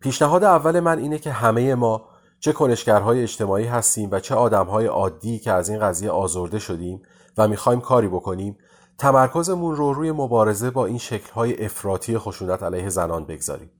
[0.00, 2.13] پیشنهاد اول من اینه که همه ما
[2.44, 7.02] چه کنشگرهای اجتماعی هستیم و چه آدمهای عادی که از این قضیه آزرده شدیم
[7.38, 8.56] و می‌خوایم کاری بکنیم
[8.98, 13.70] تمرکزمون رو روی مبارزه با این شکلهای افراطی خشونت علیه زنان بگذاریم.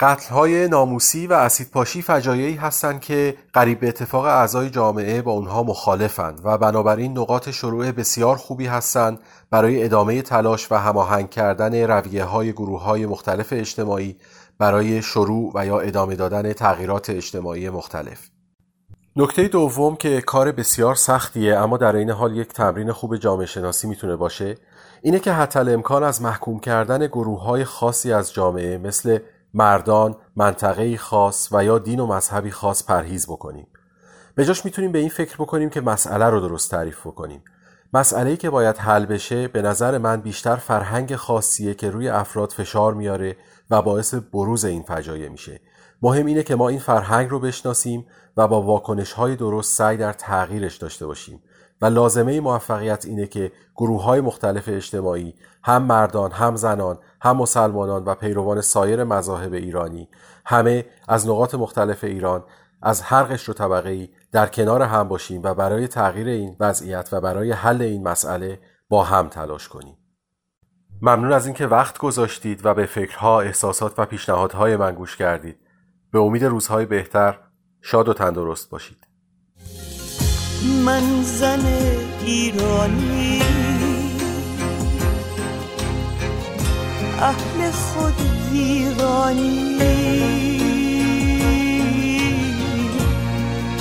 [0.00, 6.40] قتلهای ناموسی و اسیدپاشی فجایعی هستند که قریب به اتفاق اعضای جامعه با اونها مخالفند
[6.44, 9.18] و بنابراین نقاط شروع بسیار خوبی هستند
[9.50, 14.16] برای ادامه تلاش و هماهنگ کردن رویه های گروه های مختلف اجتماعی
[14.58, 18.28] برای شروع و یا ادامه دادن تغییرات اجتماعی مختلف
[19.16, 23.88] نکته دوم که کار بسیار سختیه اما در این حال یک تمرین خوب جامعه شناسی
[23.88, 24.56] می‌تونه باشه
[25.02, 29.18] اینه که حتی امکان از محکوم کردن گروه های خاصی از جامعه مثل
[29.54, 33.66] مردان، منطقه خاص و یا دین و مذهبی خاص پرهیز بکنیم.
[34.34, 37.42] به جاش می‌تونیم به این فکر بکنیم که مسئله رو درست تعریف بکنیم.
[37.94, 42.94] مسئله که باید حل بشه به نظر من بیشتر فرهنگ خاصیه که روی افراد فشار
[42.94, 43.36] میاره
[43.72, 45.60] و باعث بروز این فجایع میشه.
[46.02, 50.12] مهم اینه که ما این فرهنگ رو بشناسیم و با واکنش های درست سعی در
[50.12, 51.42] تغییرش داشته باشیم
[51.80, 55.34] و لازمه موفقیت اینه که گروه های مختلف اجتماعی
[55.64, 60.08] هم مردان هم زنان هم مسلمانان و پیروان سایر مذاهب ایرانی
[60.46, 62.44] همه از نقاط مختلف ایران
[62.82, 67.08] از هر قشر و طبقه ای در کنار هم باشیم و برای تغییر این وضعیت
[67.12, 68.58] و برای حل این مسئله
[68.88, 69.96] با هم تلاش کنیم
[71.04, 75.56] ممنون از اینکه وقت گذاشتید و به فکرها، احساسات و پیشنهادهای من گوش کردید.
[76.12, 77.38] به امید روزهای بهتر
[77.80, 79.06] شاد و تندرست باشید.
[80.86, 81.66] من زن
[82.24, 83.42] ایرانی
[87.18, 88.14] اهل خود
[88.52, 89.78] ویرانی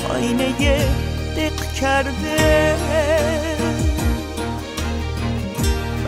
[0.09, 0.85] آینه
[1.37, 2.75] دق کرده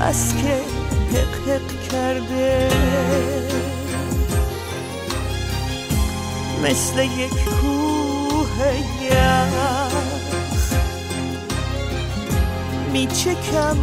[0.02, 0.83] بس که
[1.14, 2.70] حق حق کرده.
[6.64, 8.58] مثل یک کوه
[9.02, 9.94] یخ
[12.94, 13.78] میچکم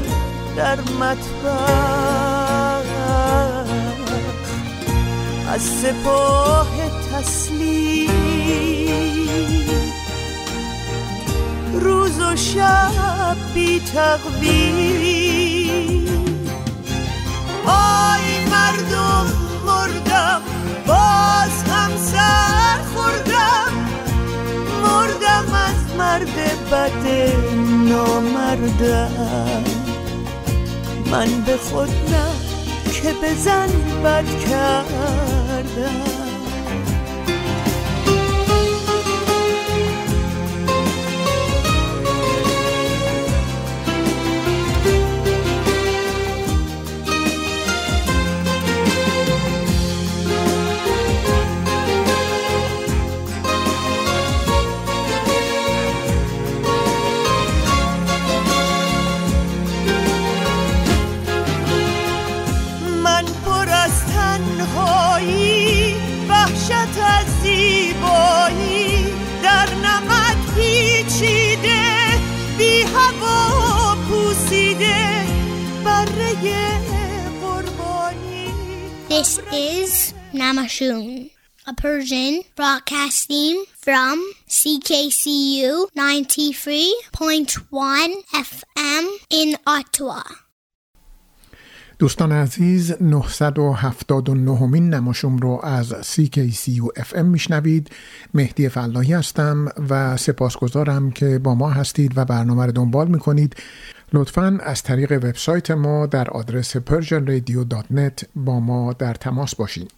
[0.57, 2.11] در مطبخ.
[5.49, 6.69] از سپاه
[7.13, 8.11] تسلیم.
[11.73, 15.10] روز و شب بی تقویم.
[18.61, 19.27] مردم
[19.67, 20.41] مردم
[20.87, 23.73] باز هم سر خوردم.
[24.83, 26.37] مردم از مرد
[26.71, 27.07] بد
[27.89, 29.65] نامردم.
[31.11, 32.31] من به خود نه
[32.93, 33.69] که بزن
[34.05, 35.40] بد کردم
[79.21, 79.93] This is
[80.33, 81.29] Namashun,
[81.67, 84.17] a Persian broadcasting from
[84.49, 88.15] CKCU 93.1
[88.49, 90.23] FM in Ottawa.
[91.99, 97.91] دوستان عزیز 979 مین نماشوم رو از CKCU FM میشنوید
[98.35, 103.57] مهدی فلاحی هستم و سپاسگزارم که با ما هستید و برنامه رو دنبال می‌کنید
[104.13, 109.93] لطفا از طریق وبسایت ما در آدرس persianradio.net با ما در تماس باشید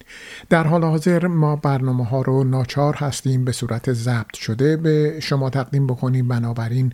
[0.49, 4.77] در حال حاضر ما برنامه ها رو ناچار هستیم به صورت ضبط شده.
[4.77, 6.27] به شما تقدیم بکنیم.
[6.27, 6.93] بنابراین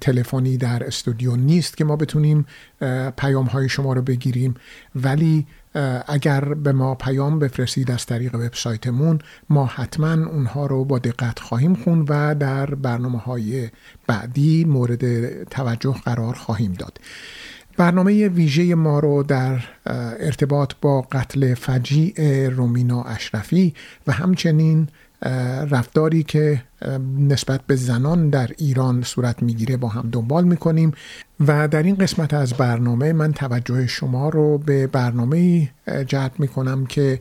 [0.00, 2.46] تلفنی در استودیو نیست که ما بتونیم
[3.16, 4.54] پیام های شما رو بگیریم.
[4.94, 5.46] ولی
[6.06, 9.18] اگر به ما پیام بفرستید از طریق وبسایتمون
[9.50, 13.68] ما حتما اونها رو با دقت خواهیم خون و در برنامه های
[14.06, 16.98] بعدی مورد توجه قرار خواهیم داد.
[17.76, 19.60] برنامه ویژه ما رو در
[20.20, 23.74] ارتباط با قتل فجیع رومینا اشرفی
[24.06, 24.88] و همچنین
[25.70, 26.62] رفتاری که
[27.18, 30.92] نسبت به زنان در ایران صورت می‌گیره با هم دنبال می‌کنیم.
[31.46, 35.70] و در این قسمت از برنامه من توجه شما رو به برنامه
[36.06, 37.20] جلب می‌کنم که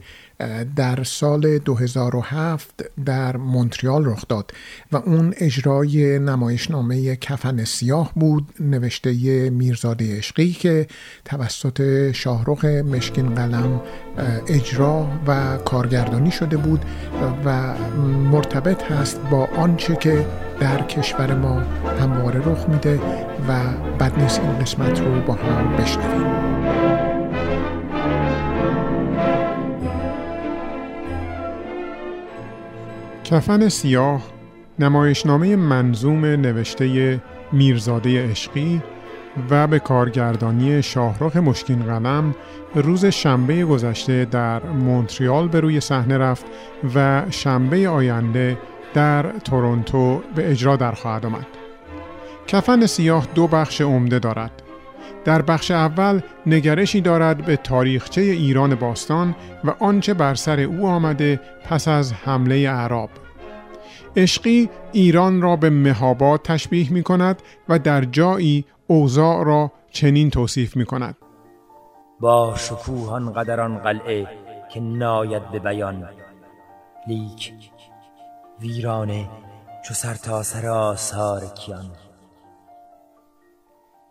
[0.76, 4.52] در سال 2007 در مونتریال رخ داد
[4.92, 10.88] و اون اجرای نمایشنامه کفن سیاه بود نوشته میرزاده عشقی که
[11.26, 13.82] توسط شاهرخ مشکین قلم
[14.48, 16.86] اجرا و کارگردانی شده بود
[17.46, 17.76] و
[18.32, 20.26] مرتبط هست با آنچه که
[20.60, 21.62] در کشور ما
[22.02, 23.00] همواره رخ میده
[23.48, 23.60] و
[24.00, 26.50] بد نیست این قسمت رو با هم بشنویم.
[33.24, 34.22] کفن سیاه
[34.80, 37.20] نمایشنامه منظوم نوشته
[37.52, 38.82] میرزاده عشقی
[39.50, 42.36] و به کارگردانی شاهرخ مشکین قلم
[42.76, 46.46] روز شنبه گذشته در مونتریال به روی صحنه رفت
[46.96, 48.58] و شنبه آینده
[48.94, 51.48] در تورنتو به اجرا در خواهد آمد.
[52.48, 54.52] کفن سیاه دو بخش عمده دارد.
[55.26, 61.40] در بخش اول نگرشی دارد به تاریخچه ایران باستان و آنچه بر سر او آمده
[61.70, 63.10] پس از حمله اعراب.
[64.16, 70.76] عشقی ایران را به مهابات تشبیه می کند و در جایی اوضاع را چنین توصیف
[70.76, 71.16] می کند.
[72.20, 74.28] با شکوهان قدران قلعه
[74.74, 76.10] که ناید به بیان
[77.08, 77.54] لیک
[78.62, 79.30] ویرانه
[79.86, 81.92] چو سر تا سر آثار کیان.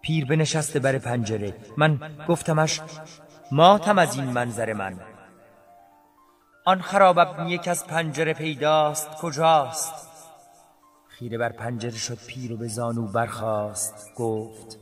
[0.02, 1.54] پیر بنشسته بر پنجره.
[1.76, 1.98] من
[2.28, 2.80] گفتمش
[3.52, 5.00] ماتم از این منظر من.
[6.66, 10.08] آن خراب ابنی یک از پنجره پیداست کجاست؟
[11.08, 14.78] خیره بر پنجره شد پیر و به زانو برخاست گفت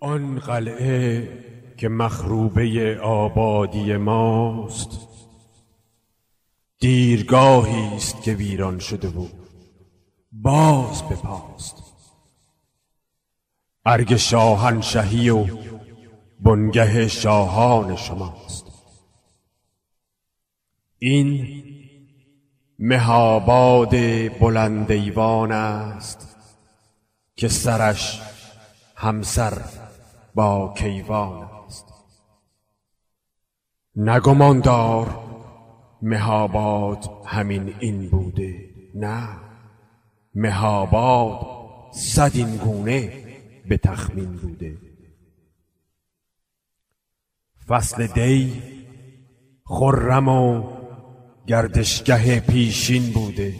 [0.00, 1.28] آن قلعه
[1.76, 5.13] که مخروبه آبادی ماست
[6.84, 9.26] دیرگاهی است که ویران شده و
[10.32, 11.82] باز بپاست.
[13.84, 15.46] ارگ شاهنشهی و
[16.40, 18.66] بنگه شاهان شماست.
[20.98, 21.62] این
[22.78, 23.90] مهاباد
[24.38, 26.36] بلند ایوان است
[27.36, 28.22] که سرش
[28.96, 29.64] همسر
[30.34, 31.84] با کیوان است.
[33.96, 35.23] نگمان دار
[36.02, 39.28] مهاباد همین این بوده نه.
[40.34, 41.46] مهاباد
[41.92, 43.12] صد این گونه
[43.68, 44.76] به تخمین بوده.
[47.68, 48.62] فصل دی
[49.64, 50.62] خرم و
[51.46, 53.54] گردشگه پیشین بوده.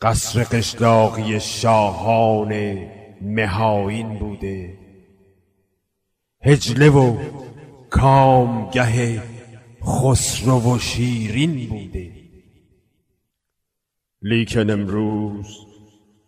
[0.00, 2.78] قصر قشلاقی شاهان
[3.20, 4.78] مهاین بوده.
[6.44, 7.18] هجله و
[7.90, 9.22] کامگه
[9.86, 12.12] خسرو و شیرین بوده.
[14.22, 15.46] لیکن امروز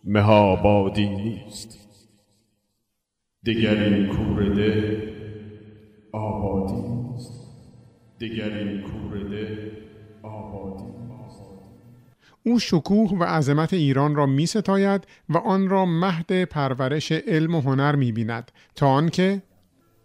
[0.03, 1.77] مهابادی نیست.
[3.43, 5.03] دیگر این کورده
[6.13, 7.31] آبادی نیست.
[8.19, 9.71] دیگر این کورده
[10.23, 10.95] آبادی
[12.43, 17.61] او شکوه و عظمت ایران را می ستاید و آن را مهد پرورش علم و
[17.61, 18.51] هنر می بیند.
[18.75, 19.41] تا آنکه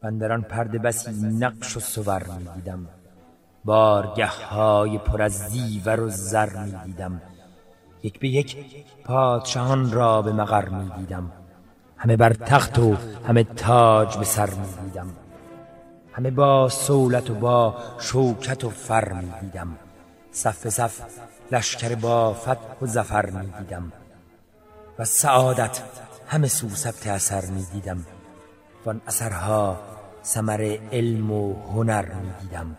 [0.02, 2.99] من در آن پرده بسی نقش و سور می دیدم.
[3.64, 7.22] بارگه های پر از زیور و زر می دیدم
[8.02, 8.56] یک به یک
[9.04, 11.32] پادشاهان را به مقر می دیدم
[11.96, 12.96] همه بر تخت و
[13.28, 15.08] همه تاج به سر می دیدم
[16.12, 19.76] همه با سولت و با شوکت و فر می دیدم
[20.32, 21.00] صف صف
[21.52, 23.92] لشکر با فتح و زفر می دیدم
[24.98, 25.82] و سعادت
[26.26, 28.06] همه سو ثبت اثر می دیدم
[28.86, 29.76] وان اثرها
[30.24, 32.76] ثمر علم و هنر می دیدم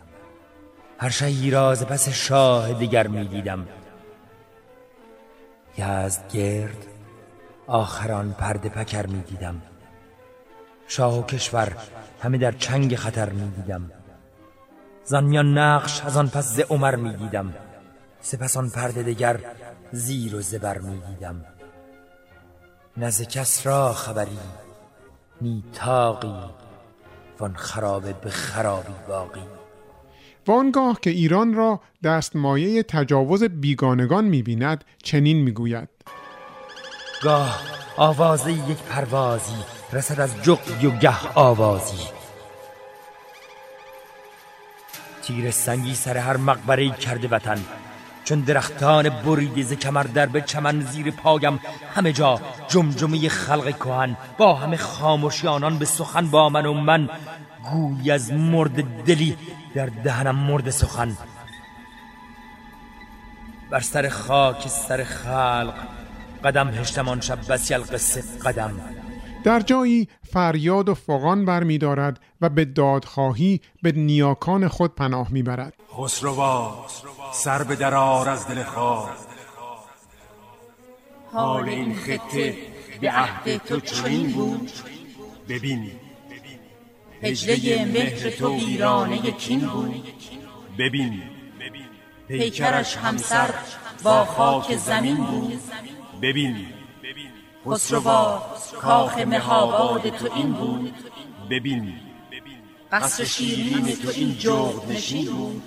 [1.02, 3.68] هر شهی را ز پس شاه دیگر می دیدم.
[5.78, 6.86] یزد گرد
[7.68, 9.62] آخران پرده پکر می دیدم.
[10.88, 11.78] شاه و کشور
[12.22, 13.92] همه در چنگ خطر می دیدم.
[15.04, 17.54] زنیان نقش از آن پس ز عمر می دیدم.
[18.22, 19.40] سپس آن پرده دگر
[19.92, 21.46] زیر و زبر می دیدم.
[22.98, 24.40] نز کس را خبری
[25.42, 26.40] نی تاقی
[27.40, 29.61] وان خرابه به خرابی باقی.
[30.48, 35.90] و آنگاه که ایران را دستمایه تجاوز بیگانگان می‌بیند چنین می‌گوید.
[37.24, 37.62] گاه
[37.98, 39.56] آوازه یک پروازی
[39.94, 42.04] رسد از جغدی و گه آوازی.
[45.24, 47.58] تیر سنگی سر هر مقبره کرده وطن.
[48.24, 51.60] چون درختان بریده کمر در به چمن زیر پایم
[51.96, 54.18] همه جا جمجمه خلق کهن.
[54.38, 57.10] با همه خاموشی آنان به سخن با من و من.
[57.72, 59.38] گوی از مرد دلی
[59.76, 61.18] در دهنم مرد سخن.
[63.72, 65.74] بر سر خاک سر خلق
[66.44, 68.82] قدم هشتم آن شب بسی القصه قدم.
[69.44, 75.74] در جایی فریاد و فغان برمیدارد و به دادخواهی به نیاکان خود پناه می‌برد.
[75.98, 76.86] خسروا
[77.34, 79.10] سر به درار از دل خواب.
[81.34, 82.56] حال این خطه
[83.02, 84.72] به عهد تو چنین بود؟
[85.50, 85.92] ببین.
[87.24, 90.08] هجله مهر تو ویرانه کین بود.
[90.78, 91.22] ببین
[92.28, 93.54] پیکرش همسر
[94.04, 95.62] با خاک زمین بود.
[96.22, 96.56] ببین
[97.66, 98.44] خسروا
[98.82, 100.94] کاخ مهاباد تو این بود.
[101.50, 101.94] ببین
[102.92, 105.64] قصر شیرین تو این جغد نشین بود.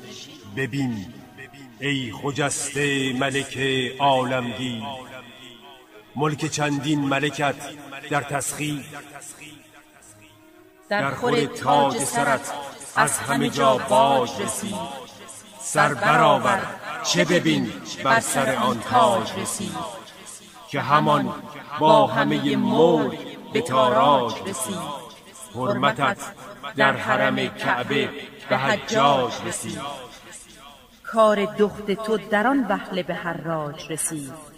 [0.57, 1.07] ببین
[1.81, 3.59] ای خجسته ملک
[3.99, 4.83] عالمگیر.
[6.17, 7.57] ملک چندین ملکت
[8.11, 8.85] در تسخیر
[10.89, 12.53] در خور تاج سرت
[12.97, 14.77] از همه جا باج رسید
[15.61, 16.63] سر برآور
[17.05, 17.73] چه ببین
[18.05, 19.77] بر سر آن تاج رسید
[20.69, 21.35] که همان
[21.79, 23.19] با همه ملک
[23.53, 25.05] به تاراج رسید
[25.55, 26.19] حرمتت
[26.77, 28.11] در حرم کعبه
[28.49, 29.81] به حجاج رسید
[31.03, 34.54] کار دخت تو در آن وهله به حراج رسید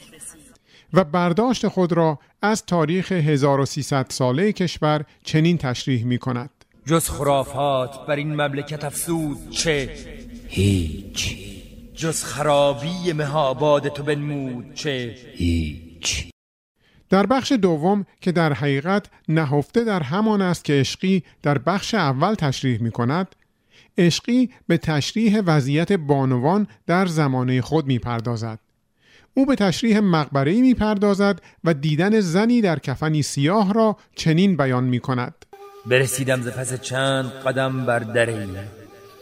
[0.92, 6.50] و برداشت خود را از تاریخ 1300 ساله کشور چنین تشریح می کند
[6.86, 9.90] جز خرافات بر این مملکت افسود چه؟
[10.48, 11.36] هیچ.
[11.94, 16.30] جز خرابی مهاباد تو بنمود چه؟ هیچ.
[17.10, 22.34] در بخش دوم که در حقیقت نهفته در همان است که عشقی در بخش اول
[22.34, 23.36] تشریح می کند
[23.98, 28.58] عشقی به تشریح وضعیت بانوان در زمانه خود می پردازد.
[29.38, 34.84] او به تشریح مقبره می پردازد و دیدن زنی در کفنی سیاه را چنین بیان
[34.84, 35.34] می کند.
[35.86, 38.48] برسیدم ز پس چند قدم بر دری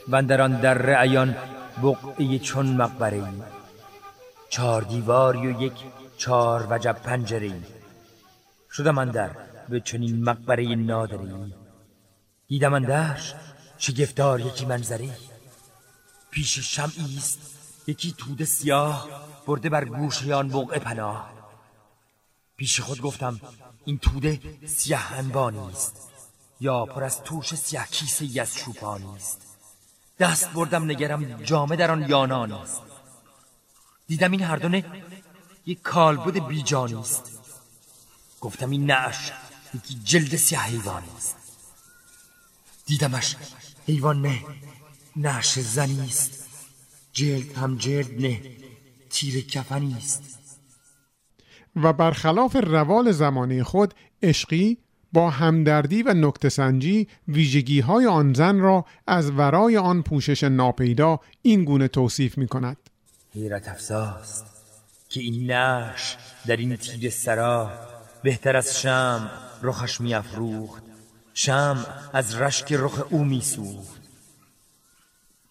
[0.09, 1.35] و در آن در عیان
[1.83, 3.23] بقعه چون مقبره
[4.49, 5.73] چهار دیواری و یک
[6.17, 7.53] چهار وجب پنجره
[8.73, 9.31] شدم اندر
[9.69, 11.55] به چنین مقبره نادری.
[12.49, 13.35] دیدم اندرش
[13.79, 15.11] شگفتار یکی منظری
[16.31, 17.39] پیش شمعی است
[17.87, 19.09] یکی توده سیاه.
[19.47, 21.33] برده بر گوشه آن بقعه پناه.
[22.57, 23.41] پیش خود گفتم
[23.85, 26.11] این توده سیاه انبانی است
[26.61, 28.57] یا پر از توش سیاه کیسه از
[29.17, 29.41] است.
[30.19, 32.83] دست بردم نگرم جامه در آن یانانی است.
[34.07, 34.85] دیدم این هر دونه
[35.67, 37.39] یک کالبد بیجانی است.
[38.41, 39.33] گفتم این نعش
[39.75, 41.37] یکی جلد سیاه حیوانی است.
[42.87, 43.37] دیدمش
[43.87, 44.45] حیوان نه
[45.17, 46.45] نعش زنی است.
[47.13, 48.54] جلد هم جلد نه.
[49.15, 50.39] تیر کفنی است
[51.77, 54.79] و برخلاف روال زمانه خود عشقی
[55.13, 61.65] با همدردی و نکتسنجی ویژگی های آن زن را از ورای آن پوشش ناپیدا این
[61.65, 62.77] گونه توصیف می کند
[63.35, 64.47] حیرت افزاست
[65.09, 66.17] که این نش
[66.47, 67.71] در این تیر سرا
[68.23, 69.31] بهتر از شم
[69.63, 70.83] رخش می افروخت
[71.35, 74.04] شم از رشک رخ او می سوخت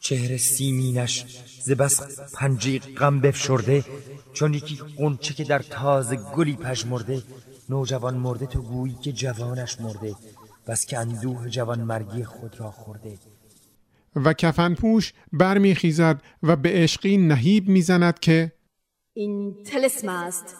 [0.03, 1.25] چهره سیمینش
[1.61, 3.85] ز بس پنجه غم بفشرده
[4.33, 7.23] چون یکی قنچه که در تازه گلی پژمرده
[7.69, 10.15] نوجوان مرده تو گویی که جوانش مرده
[10.67, 13.17] بس که اندوه جوان مرگی خود را خورده.
[14.15, 18.51] و کفنپوش برمیخیزد و به عشقی نهیب می‌زند که
[19.13, 20.55] این تلسم است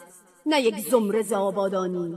[0.46, 2.16] نه یک زمره آبادانی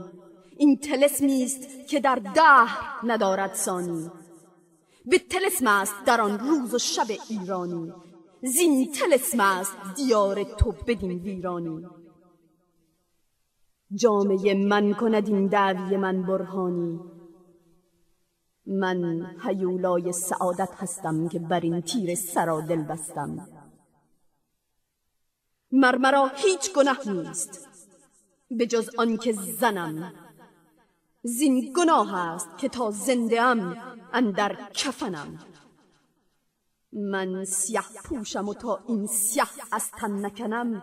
[0.58, 4.10] این تلسمی است که در دهر ندارد ثانی.
[5.10, 7.92] به تلسم است در آن روز و شب ایرانی.
[8.42, 11.86] زین تلسم است دیار تو بدین ویرانی.
[13.94, 17.00] جامعه من کند این دعوی من برهانی.
[18.66, 23.48] من هیولای سعادت هستم که بر این تیر سرا دل بستم.
[25.72, 27.68] مرمرا هیچ گناه نیست.
[28.50, 30.12] به جز آنکه زنم
[31.22, 33.76] زین گناه است که تا زنده ام
[34.12, 35.38] اندر کفنم.
[36.92, 40.82] من سیه پوشم و تا این سیه از تن نکنم.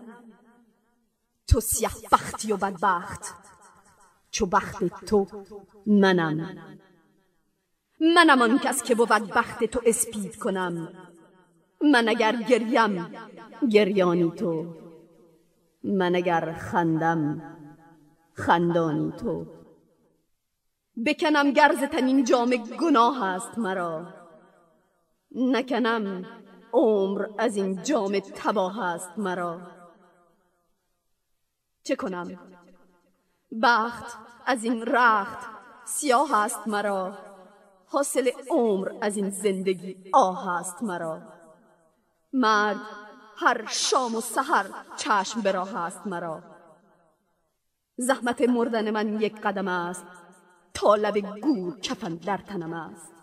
[1.48, 3.34] تو سیه بختی و بدبخت.
[4.32, 5.28] چو بخت تو
[5.86, 6.58] منم.
[8.00, 10.90] منم آن کس که بود بخت تو اسپید کنم.
[11.94, 13.08] من اگر گریم
[13.70, 14.76] گریانی تو.
[15.84, 17.42] من اگر خندم
[18.34, 19.55] خندانی تو.
[21.06, 24.14] بکنم گرز تنین جام گناه است مرا.
[25.32, 26.26] نکنم
[26.74, 29.62] عمر از این جام تباه است مرا.
[31.84, 32.40] چه کنم؟
[33.62, 35.48] بخت از این رخت
[35.86, 37.18] سیاه است مرا.
[37.88, 41.22] حاصل عمر از این زندگی آه است مرا.
[42.34, 42.82] مرد
[43.38, 44.66] هر شام و سحر
[44.98, 46.44] چشم به است مرا.
[47.98, 50.25] زحمت مردن من یک قدم است.
[50.76, 53.14] تا لب گور کفن در تنم است.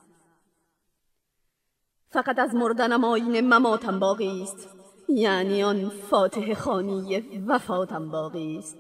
[2.11, 4.69] فقط از مردنم آین مماتم باقی است.
[5.09, 8.77] یعنی آن فاتح خانی وفاتم باقی است.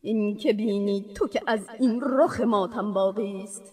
[0.00, 3.72] این که بینی تو که از این رخ ماتم باقی است.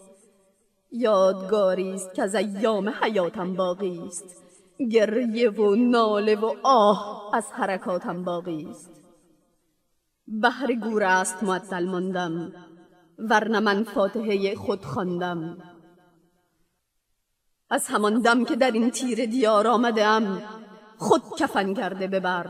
[0.92, 4.44] یادگاری است که از ایام حیاتم باقی است.
[4.90, 8.90] گریه و ناله و آه از حرکاتم باقی است.
[10.28, 12.67] بهر گور است معطل ماندم.
[13.18, 15.58] ورنه من فاتحه خود خواندم.
[17.70, 20.42] از همان دم که در این تیر دیار آمده ام
[20.98, 22.46] خود کفن کرده ببر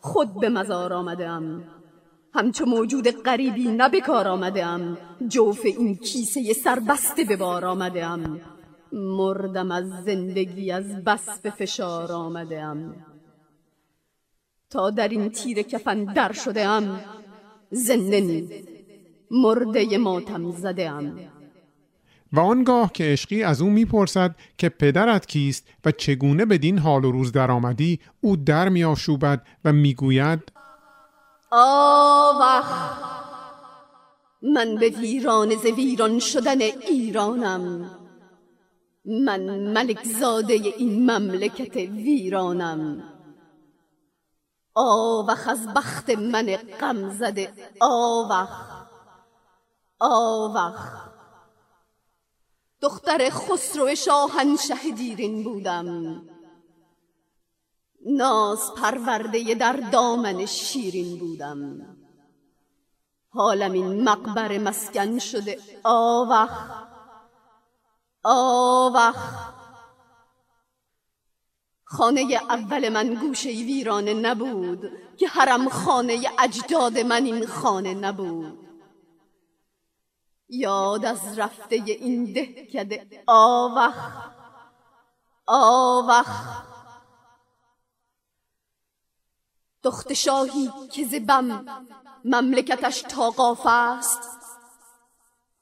[0.00, 1.64] خود به مزار آمده ام
[2.34, 4.98] همچو موجود غریبی نه بکار آمده ام
[5.28, 8.40] جوف این کیسه سربسته به بار آمده ام
[8.92, 12.96] مردم از زندگی از بس به فشار آمده ام
[14.70, 17.00] تا در این تیر کفن در شده ام
[17.70, 18.64] زنده نی
[19.30, 21.20] مرده ماتم زده ام
[22.32, 27.12] و آنگاه که عشقی از او می‌پرسد که پدرت کیست و چگونه بدین حال و
[27.12, 30.52] روز درآمدی او در میآشوبد و می‌گوید
[31.50, 32.98] آوخ
[34.42, 37.90] من به ویران ز ویران شدن ایرانم.
[39.04, 43.02] من ملک زاده این مملکت ویرانم.
[44.74, 48.77] آوخ از بخت من غم زده آوخ
[50.00, 51.08] آوخ.
[52.80, 56.22] دختر خسرو شاهنشه دیرین بودم.
[58.06, 61.96] ناز پرورده در دامن شیرین بودم.
[63.30, 65.58] حالم این مقبر مسکن شده.
[65.84, 66.70] آوخ.
[68.24, 69.48] آوخ.
[71.84, 78.67] خانه اول من گوشه ویرانه نبود که حرم خانه اجداد من این خانه نبود.
[80.48, 83.94] یاد از رفته این دهکده آوخ
[85.46, 86.62] آوخ.
[89.82, 91.64] دخت شاهی که زبم
[92.24, 94.20] مملکتش تاقاف است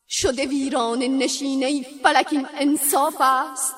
[0.09, 3.75] شده ویران نشینه فلک این انصاف است.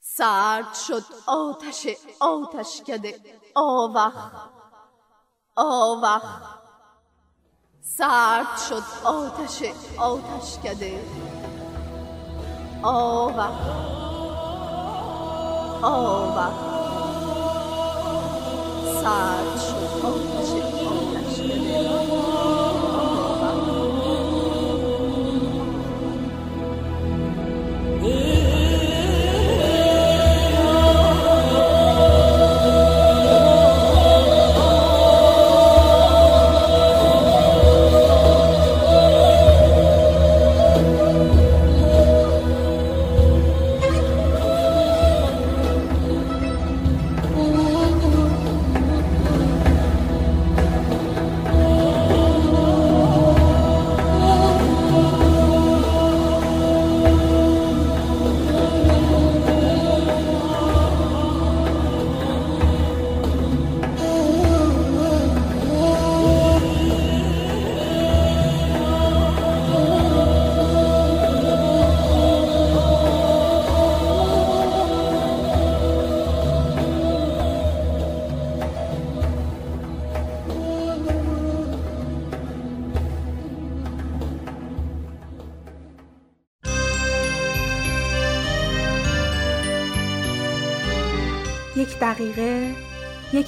[0.00, 1.86] سرد شد آتش
[2.20, 4.32] آتش کده آوخ
[5.56, 6.58] آوخ.
[7.96, 9.62] سرد شد آتش
[9.98, 11.00] آتش کده
[12.82, 13.34] آوخ
[15.82, 16.52] آوخ
[19.02, 20.77] سرد شد آتش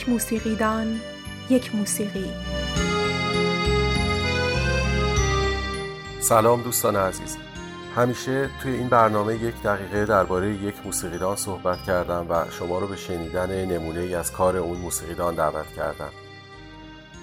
[0.01, 1.01] یک موسیقیدان
[1.51, 2.31] یک موسیقی.
[6.21, 7.37] سلام دوستان عزیز.
[7.97, 12.97] همیشه توی این برنامه یک دقیقه درباره یک موسیقیدان صحبت کردم و شما رو به
[12.97, 16.11] شنیدن نمونه ای از کار اون موسیقیدان دعوت کردم.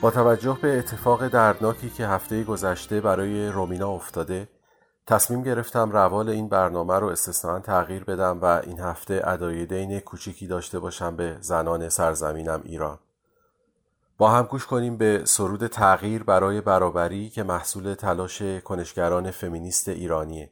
[0.01, 4.47] با توجه به اتفاق دردناکی که هفته گذشته برای رومینا افتاده
[5.07, 10.47] تصمیم گرفتم روال این برنامه رو استثنان تغییر بدم و این هفته ادای دین کوچیکی
[10.47, 12.99] داشته باشم به زنان سرزمینم ایران
[14.17, 20.49] با هم گوش کنیم به سرود تغییر برای برابری که محصول تلاش کنشگران فمینیست ایرانیه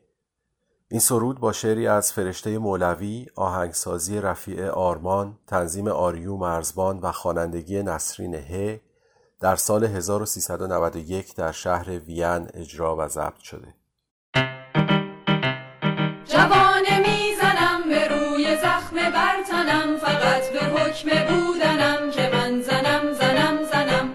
[0.87, 7.83] این سرود با شعری از فرشته مولوی، آهنگسازی رفیع آرمان، تنظیم آریو مرزبان و خوانندگی
[7.83, 8.81] نسرین ه
[9.39, 13.84] در سال 1391 در شهر وین اجرا و ضبط شده.
[16.25, 24.07] جوانه می‌زنم به روی زخم برتنم فقط به حکم بودنم که من زنم زنم زنم.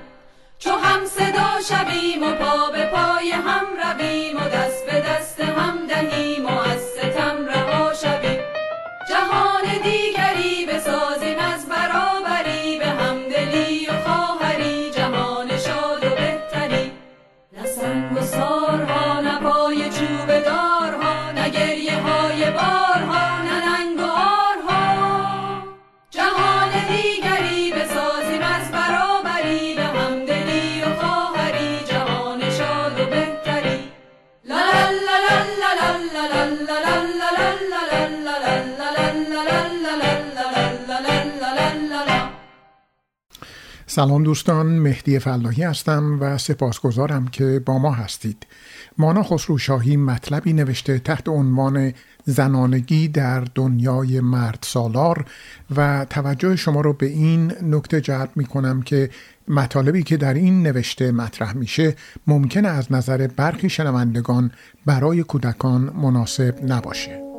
[0.58, 5.86] چو هم صدا شویم و پا به پای هم رویم و دست به دست هم
[5.86, 6.79] دهیم و از
[43.92, 48.46] سلام دوستان مهدی فلاحی هستم و سپاسگزارم که با ما هستید.
[48.98, 51.92] مانا خسرو شاهی مطلبی نوشته تحت عنوان
[52.24, 55.24] زنانگی در دنیای مرد سالار
[55.76, 59.10] و توجه شما رو به این نکته جلب می کنم که
[59.48, 61.96] مطالبی که در این نوشته مطرح میشه
[62.26, 64.50] ممکن از نظر برخی شنوندگان
[64.86, 67.29] برای کودکان مناسب نباشه.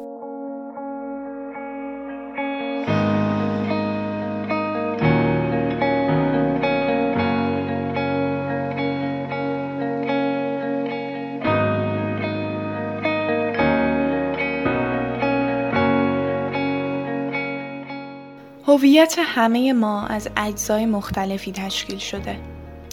[18.92, 22.38] هویت همه ما از اجزای مختلفی تشکیل شده.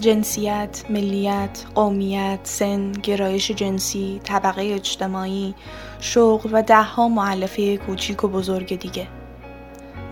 [0.01, 5.55] جنسیت، ملیت، قومیت، سن، گرایش جنسی، طبقه اجتماعی،
[6.01, 9.07] شغل و دهها معلفه کوچیک و بزرگ دیگه.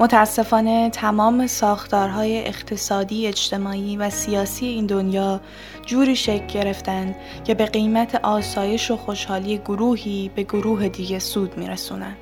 [0.01, 5.41] متاسفانه تمام ساختارهای اقتصادی، اجتماعی و سیاسی این دنیا
[5.87, 7.15] جوری شکل گرفتن
[7.45, 12.17] که به قیمت آسایش و خوشحالی گروهی به گروه دیگه سود میرسونن.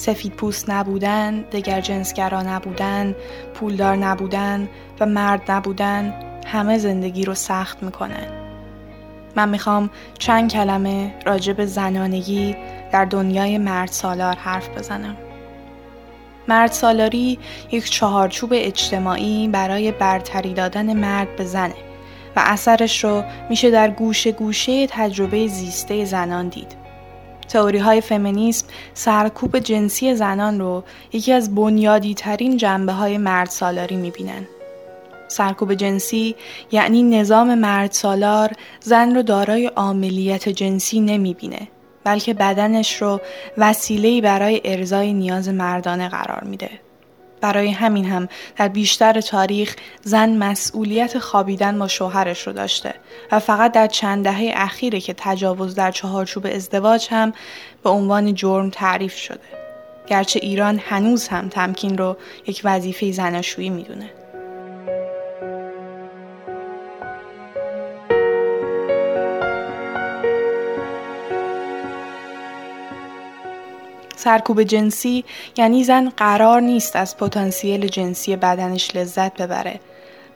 [0.00, 3.14] سفید پوست نبودن، دگر جنسگرا نبودن،
[3.54, 4.68] پولدار نبودن
[5.00, 6.14] و مرد نبودن
[6.46, 8.26] همه زندگی رو سخت می‌کنن.
[9.36, 12.56] من می‌خوام چند کلمه راجع به زنانگی
[12.92, 15.16] در دنیای مرد سالار حرف بزنم.
[16.48, 17.38] مرد سالاری
[17.72, 21.74] یک چهارچوب اجتماعی برای برتری دادن مرد به زنه
[22.36, 26.79] و اثرش رو میشه در گوشه گوشه تجربه زیسته زنان دید.
[27.50, 33.96] تئوری های فمینیسم سرکوب جنسی زنان رو یکی از بنیادی ترین جنبه های مرد سالاری
[33.96, 34.46] می‌بینن.
[35.28, 36.34] سرکوب جنسی
[36.72, 41.68] یعنی نظام مرد سالار زن رو دارای عاملیت جنسی نمی‌بینه
[42.04, 43.20] بلکه بدنش رو
[43.58, 46.70] وسیله‌ای برای ارزای نیاز مردانه قرار میده.
[47.40, 52.94] برای همین هم در بیشتر تاریخ زن مسئولیت خوابیدن با شوهرش رو داشته
[53.32, 57.32] و فقط در چند دهه اخیره که تجاوز در چهارچوب ازدواج هم
[57.82, 59.40] به عنوان جرم تعریف شده.
[60.06, 64.19] گرچه ایران هنوز هم تمکین رو یک وظیفه زناشویی می‌دونه.
[74.20, 75.24] سرکوب جنسی
[75.56, 79.80] یعنی زن قرار نیست از پتانسیل جنسی بدنش لذت ببره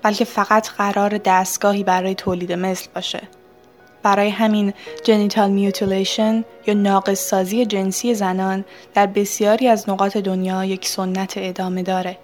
[0.02, 3.20] بلکه فقط قرار دستگاهی برای تولید مثل باشه.
[4.02, 4.72] برای همین
[5.04, 11.82] جنیتال میوتیلیشن یا ناقص سازی جنسی زنان در بسیاری از نقاط دنیا یک سنت ادامه
[11.82, 12.18] داره.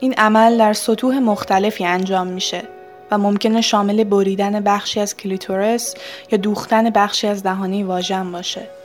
[0.00, 2.62] این عمل در سطوح مختلفی انجام میشه
[3.10, 5.94] و ممکنه شامل بریدن بخشی از کلیتورس
[6.32, 8.79] یا دوختن بخشی از دهانه واژن باشه.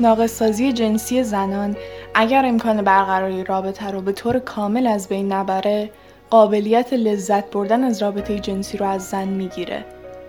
[0.00, 1.76] ناقصسازی جنسی زنان.
[2.14, 5.90] اگر امکان برقراری رابطه رو به طور کامل از بین نبره
[6.30, 9.84] قابلیت لذت بردن از رابطه جنسی رو از زن می‌گیره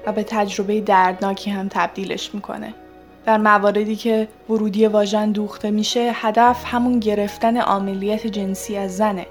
[0.05, 2.73] و به تجربه دردناکی هم تبدیلش می‌کنه.
[3.25, 9.25] در مواردی که ورودی واژن دوخته میشه هدف همون گرفتن عملیت جنسی از زنه.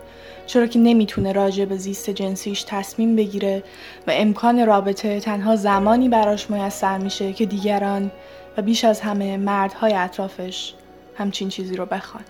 [0.47, 3.63] چرا که نمی‌تونه راجع به زیست جنسیش تصمیم بگیره
[4.07, 8.11] و امکان رابطه تنها زمانی براش میسر میشه که دیگران
[8.57, 10.75] و بیش از همه مردهای اطرافش
[11.17, 12.25] همچین چیزی رو بخوان.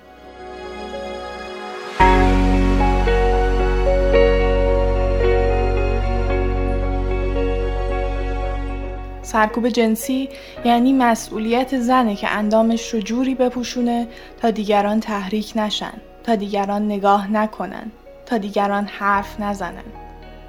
[9.23, 10.29] سرکوب جنسی
[10.65, 14.09] یعنی مسئولیت زنه که اندامش رو جوری بپوشونه
[14.41, 15.95] تا دیگران تحریک نشن،
[16.25, 17.91] تا دیگران نگاه نکنن،
[18.27, 20.04] تا دیگران حرف نزنن.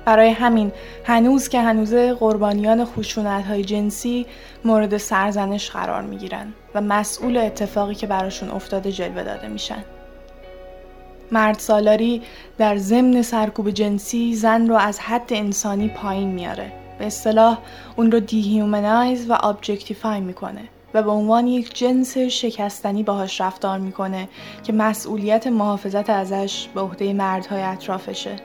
[0.06, 0.72] برای همین
[1.04, 4.26] هنوز که هنوز قربانیان خشونت های جنسی
[4.66, 9.84] مورد سرزنش قرار می گیرن و مسئول اتفاقی که براشون افتاده جلوه داده میشن.
[11.32, 12.22] مرد سالاری
[12.58, 16.72] در ضمن سرکوب جنسی زن رو از حد انسانی پایین میاره.
[17.00, 17.58] به اصطلاح
[17.96, 20.62] اون رو dehumanize و objectify می‌کنه
[20.94, 24.30] و به عنوان یک جنس شکستنی باهاش رفتار می‌کنه
[24.64, 28.36] که مسئولیت محافظت ازش به عهده مردهای اطرافشه.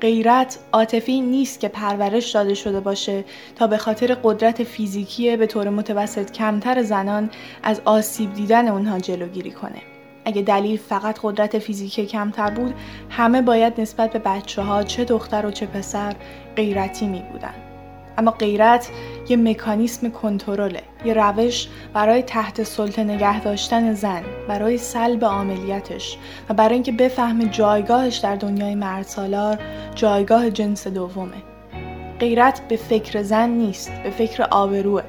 [0.00, 3.24] غیرت عاطفی نیست که پرورش داده شده باشه
[3.56, 7.30] تا به خاطر قدرت فیزیکی به طور متوسط کمتر زنان
[7.62, 9.82] از آسیب دیدن اونها جلوگیری کنه.
[10.24, 12.74] اگه دلیل فقط قدرت فیزیکی کمتر بود
[13.10, 16.14] همه باید نسبت به بچه ها چه دختر و چه پسر
[16.56, 17.67] غیرتی می بودن.
[18.18, 18.88] اما غیرت
[19.28, 26.18] یه مکانیسم کنترله یه روش برای تحت سلطه نگه داشتن زن برای سلب عملیاتش
[26.48, 29.58] و برای اینکه بفهمه جایگاهش در دنیای مرد سالار
[29.94, 31.42] جایگاه جنس دومه.
[32.20, 35.02] غیرت به فکر زن نیست به فکر آبروه.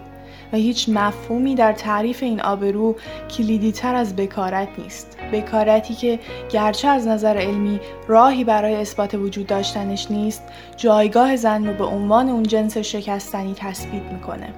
[0.53, 2.95] و هیچ مفهومی در تعریف این آبرو
[3.37, 5.17] کلیدی تر از بکارت نیست.
[5.33, 6.19] بکارتی که
[6.51, 10.43] گرچه از نظر علمی راهی برای اثبات وجود داشتنش نیست
[10.77, 14.53] جایگاه زن رو به عنوان اون جنس شکستنی تثبیت می‌کنه.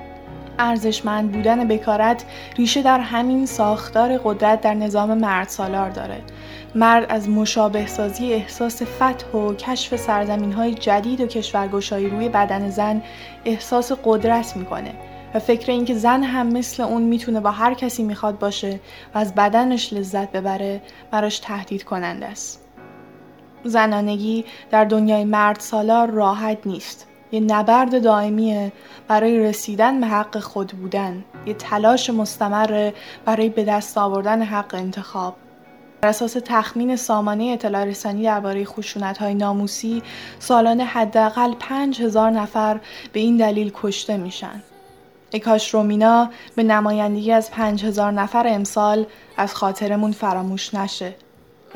[0.60, 2.26] ارزشمند بودن بکارت
[2.58, 6.22] ریشه در همین ساختار قدرت در نظام مرد سالار داره.
[6.76, 12.70] مرد از مشابه سازی احساس فتح و کشف سرزمین های جدید و کشورگشایی روی بدن
[12.70, 13.02] زن
[13.46, 14.92] احساس قدرت می‌کنه.
[15.34, 18.80] و فکر اینکه زن هم مثل اون می‌تونه با هر کسی می‌خواد باشه
[19.16, 20.82] و از بدنش لذت ببره
[21.12, 22.66] براش تهدید کننده است.
[23.64, 27.08] زنانگی در دنیای مرد سالار راحت نیست.
[27.32, 28.72] یه نبرد دائمیه
[29.08, 31.24] برای رسیدن به حق خود بودن.
[31.46, 32.92] یه تلاش مستمر
[33.26, 35.36] برای به دست آوردن حق انتخاب.
[36.02, 40.04] بر اساس تخمین سامانه اطلاع رسانی درباره خشونت های ناموسی
[40.40, 42.80] سالانه حداقل پنج هزار نفر
[43.14, 44.64] به این دلیل کشته میشن.
[45.34, 49.06] اکاش رومینا به نمایندگی از پنج هزار نفر امسال
[49.38, 51.16] از خاطرمون فراموش نشه.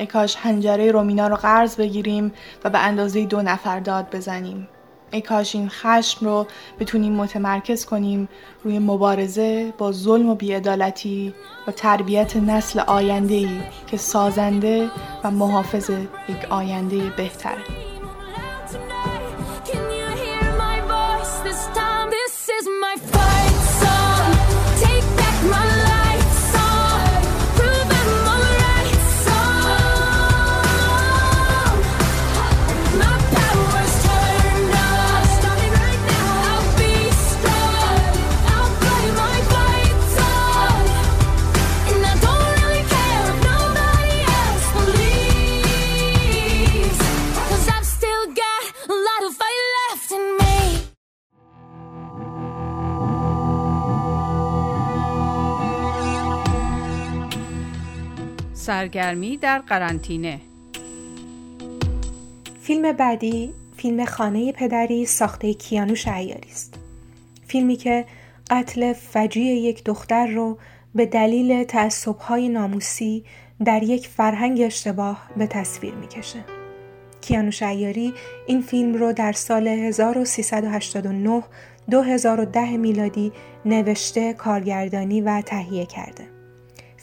[0.00, 2.32] اکاش هنجره رومینا رو قرض بگیریم
[2.64, 4.68] و به اندازه دو نفر داد بزنیم.
[5.12, 6.46] اکاش این خشم رو
[6.80, 8.28] بتونیم متمرکز کنیم
[8.64, 11.34] روی مبارزه با ظلم و بیعدالتی
[11.66, 14.90] و تربیت نسل آیندهی که سازنده
[15.24, 15.90] و محافظ
[16.28, 17.85] یک آینده بهتره.
[58.66, 60.40] سرگرمی در قرنطینه.
[62.60, 66.74] فیلم بعدی فیلم خانه پدری ساخته کیانوش عیاری است.
[67.46, 68.04] فیلمی که
[68.50, 70.58] قتل فجیع یک دختر رو
[70.94, 73.24] به دلیل تعصبهای ناموسی
[73.64, 76.44] در یک فرهنگ اشتباه به تصویر می‌کشه.
[77.20, 78.14] کیانوش عیاری
[78.46, 81.42] این فیلم رو در سال 1389
[81.90, 83.32] 2010 میلادی
[83.64, 86.35] نوشته کارگردانی و تهیه کرده.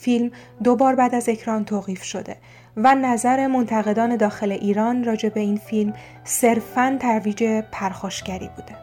[0.03, 0.31] فیلم
[0.63, 2.37] دو بار بعد از اکران توقیف شده
[2.77, 5.93] و نظر منتقدان داخل ایران راجع به این فیلم
[6.23, 8.75] صرفاً ترویج پرخاشگری بوده.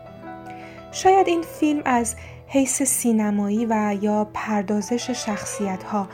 [0.93, 2.15] شاید این فیلم از
[2.47, 6.09] حیث سینمایی و یا پردازش شخصیت ها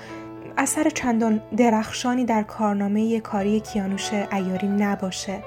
[0.57, 5.43] اثر چندان درخشانی در کارنامه کاری کیانوش ایاری نباشه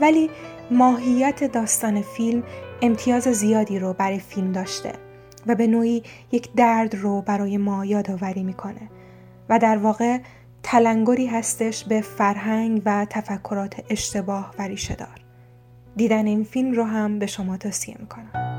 [0.00, 0.30] ولی
[0.70, 2.42] ماهیت داستان فیلم
[2.82, 4.92] امتیاز زیادی رو برای فیلم داشته
[5.46, 6.02] و به نوعی
[6.32, 8.90] یک درد رو برای ما یادآوری می‌کنه
[9.48, 10.18] و در واقع
[10.62, 15.24] تلنگری هستش به فرهنگ و تفکرات اشتباه و ریشه دار.
[15.96, 18.51] دیدن این فیلم رو هم به شما توصیه می‌کنم.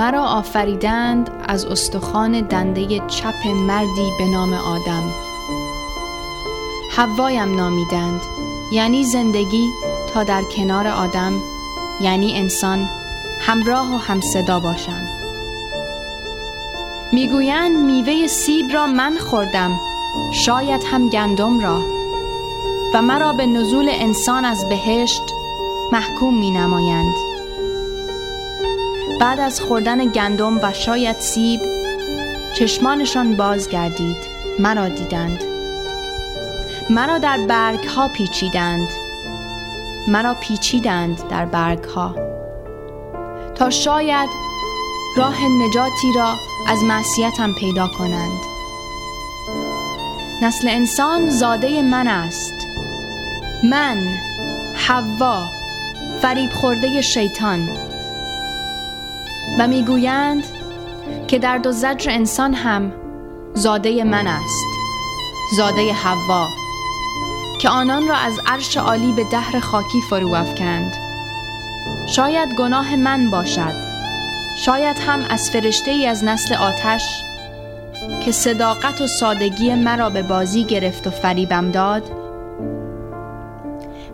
[0.00, 5.14] مرا آفریدند از استخوان دنده چپ مردی به نام آدم.
[6.96, 8.20] حوایم نامیدند
[8.72, 9.68] یعنی زندگی
[10.14, 11.32] تا در کنار آدم
[12.00, 12.88] یعنی انسان
[13.40, 15.08] همراه و همصدا باشم.
[17.12, 19.80] می‌گویند میوه سیب را من خوردم
[20.32, 21.80] شاید هم گندم را.
[22.94, 25.22] و مرا به نزول انسان از بهشت
[25.92, 27.29] محکوم می نمایند.
[29.20, 31.60] بعد از خوردن گندم و شاید سیب
[32.54, 34.16] چشمانشان باز گردید
[34.58, 35.44] مرا دیدند.
[36.90, 38.88] مرا در برگ ها پیچیدند.
[40.08, 42.14] مرا پیچیدند در برگ ها
[43.54, 44.28] تا شاید
[45.16, 46.34] راه نجاتی را
[46.68, 48.40] از معصیتم پیدا کنند.
[50.42, 52.66] نسل انسان زاده من است.
[53.62, 53.98] من
[54.74, 55.48] حوا
[56.22, 57.89] فریب خورده شیطان.
[59.60, 60.44] و می‌گویند
[61.28, 62.92] که در دو زجر انسان هم
[63.54, 64.66] زاده من است
[65.56, 66.46] زاده حوا
[67.60, 70.92] که آنان را از عرش عالی به دهر خاکی فرو افکند.
[72.08, 73.74] شاید گناه من باشد
[74.64, 77.22] شاید هم از فرشته ای از نسل آتش
[78.24, 82.02] که صداقت و سادگی مرا به بازی گرفت و فریبم داد.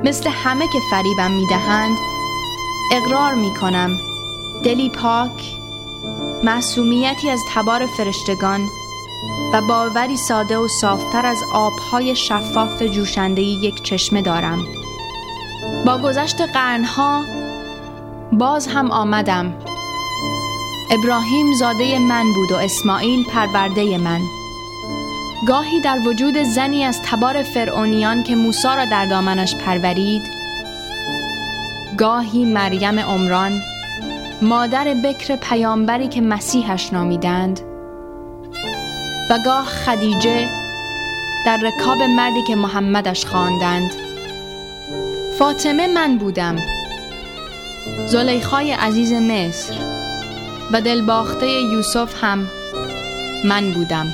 [0.04, 1.96] مثل همه که فریبم می‌دهند
[2.92, 3.90] اقرار می کنم
[4.64, 5.56] دلی پاک
[6.44, 8.60] معصومیتی از تبار فرشتگان
[9.52, 14.66] و باوری ساده و صافتر از آبهای شفاف جوشنده یک چشمه دارم.
[15.86, 17.24] با گذشت قرنها
[18.32, 19.54] باز هم آمدم.
[20.90, 24.20] ابراهیم زاده من بود و اسماعیل پرورده من.
[25.46, 30.22] گاهی در وجود زنی از تبار فرعونیان که موسی را در دامنش پرورید
[31.98, 33.62] گاهی مریم عمران
[34.42, 37.60] مادر بکر پیامبری که مسیحش نامیدند
[39.30, 40.48] و گاه خدیجه
[41.46, 43.90] در رکاب مردی که محمدش خواندند.
[45.38, 46.56] فاطمه من بودم.
[48.06, 49.74] زلیخای عزیز مصر
[50.72, 52.46] و دلباخته یوسف هم
[53.44, 54.06] من بودم.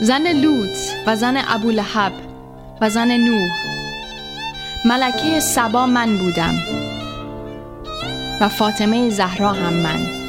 [0.00, 0.76] زن لوط
[1.06, 2.12] و زن ابو لحب
[2.80, 3.50] و زن نوح
[4.84, 6.54] ملکه سبا من بودم.
[8.40, 10.24] و فاطمه زهرا هم من.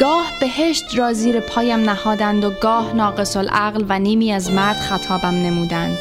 [0.00, 5.34] گاه بهشت را زیر پایم نهادند و گاه ناقص العقل و نیمی از مرد خطابم
[5.34, 5.98] نمودند.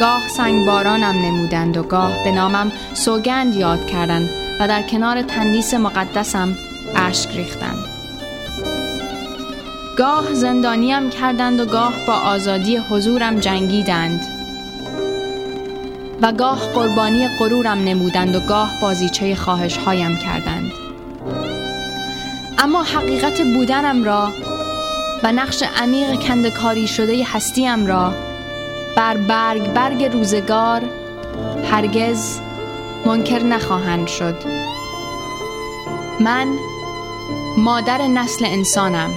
[0.00, 4.30] گاه سنگبارانم نمودند و گاه به نامم سوگند یاد کردند
[4.60, 6.56] و در کنار تندیس مقدسم
[6.96, 7.84] اشک ریختند.
[9.98, 14.31] گاه زندانیم کردند و گاه با آزادی حضورم جنگیدند.
[16.22, 20.72] و گاه قربانی غرورم نمودند و گاه بازیچه خواهش هایم کردند.
[22.58, 24.32] اما حقیقت بودنم را
[25.22, 28.14] و نقش عمیق کندکاری شده هستیم را
[28.96, 30.82] بر برگ برگ روزگار
[31.70, 32.40] هرگز
[33.06, 34.36] منکر نخواهند شد.
[36.20, 36.46] من
[37.58, 39.10] مادر نسل انسانم.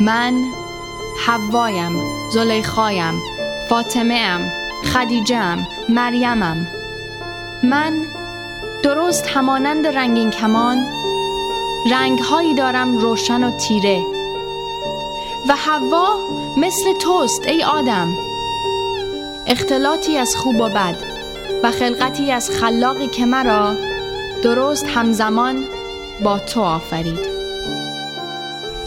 [0.00, 0.44] من
[1.26, 1.92] حوایم
[2.32, 3.14] زلیخایم
[3.68, 5.56] فاطمه ام خدیجه
[5.88, 6.66] مریمم.
[7.62, 7.92] من
[8.82, 10.86] درست همانند رنگین کمان
[11.90, 14.02] رنگهایی دارم روشن و تیره.
[15.48, 16.08] و حوا
[16.56, 18.08] مثل توست ای آدم.
[19.46, 20.96] اختلاطی از خوب و بد
[21.62, 23.74] و خلقتی از خلاقی که مرا
[24.42, 25.64] درست همزمان
[26.24, 27.36] با تو آفرید.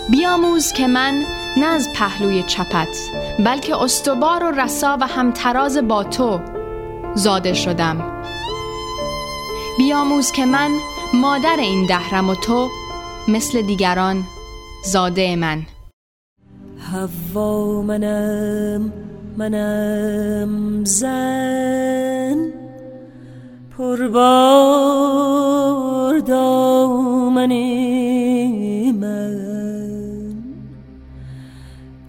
[0.09, 1.25] بیاموز که من
[1.57, 2.97] نه از پهلوی چپت
[3.45, 6.39] بلکه استوار و رسا و همتراز با تو
[7.15, 8.23] زاده شدم.
[9.77, 10.71] بیاموز که من
[11.13, 12.69] مادر این دهرم و تو
[13.27, 14.23] مثل دیگران
[14.85, 15.61] زاده من.
[16.91, 18.93] هوا منم
[19.37, 22.51] منم زن
[23.77, 24.99] پربار
[26.19, 27.51] دامن من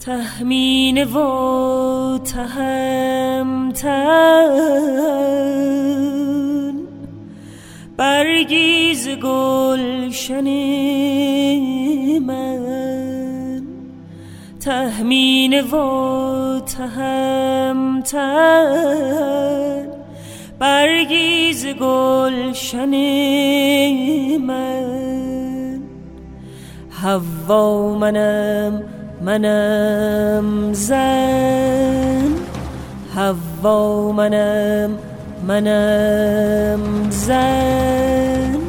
[0.01, 3.81] تهمین و تهمتن.
[7.97, 10.49] برگیز گلشن
[12.19, 13.63] من.
[14.61, 18.17] تهمین و تهمتن.
[20.59, 22.95] برگیز گلشن
[24.39, 25.81] من.
[26.91, 32.35] هوا منم منم زن.
[33.17, 34.97] هوا منم
[35.49, 38.60] منم زن.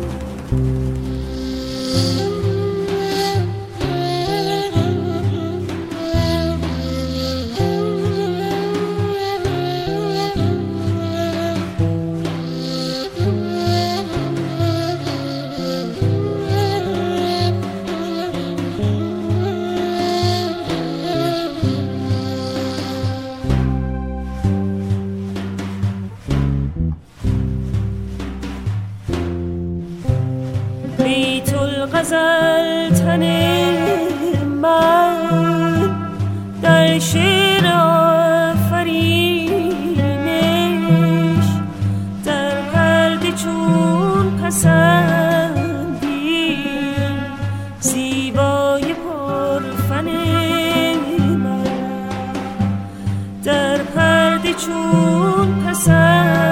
[53.44, 56.51] در پرده چون پسندی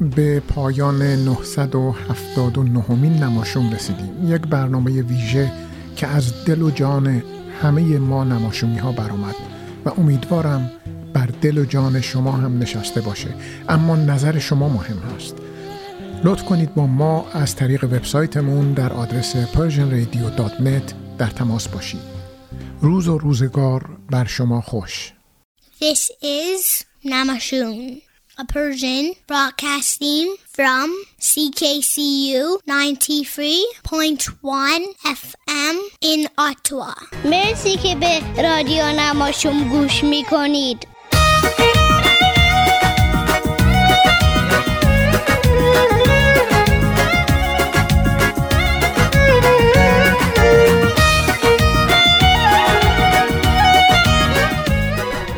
[0.00, 4.34] به پایان 979 مین نماشوم رسیدیم.
[4.34, 5.52] یک برنامه ویژه
[5.96, 7.22] که از دل و جان
[7.62, 9.34] همه ما نماشومی ها برآمد
[9.84, 10.70] و امیدوارم
[11.12, 13.34] بر دل و جان شما هم نشسته باشه.
[13.68, 15.36] اما نظر شما مهم هست.
[16.24, 22.00] لطف کنید با ما از طریق وبسایتمون در آدرس persianradio.net در تماس باشید.
[22.80, 25.12] روز و روزگار بر شما خوش.
[25.80, 28.05] This is Namashun,
[28.37, 36.93] a Persian broadcasting from CKCU 93.1 FM in Ottawa.
[37.25, 40.87] مرسی که به رادیو نماشوم گوش میکنید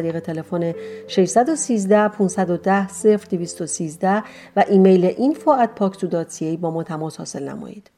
[0.00, 0.74] طریق تلفن
[1.08, 2.86] 613 510
[3.30, 4.22] 0213
[4.56, 5.80] و ایمیل info at
[6.56, 7.90] با ما تماس حاصل نمایید.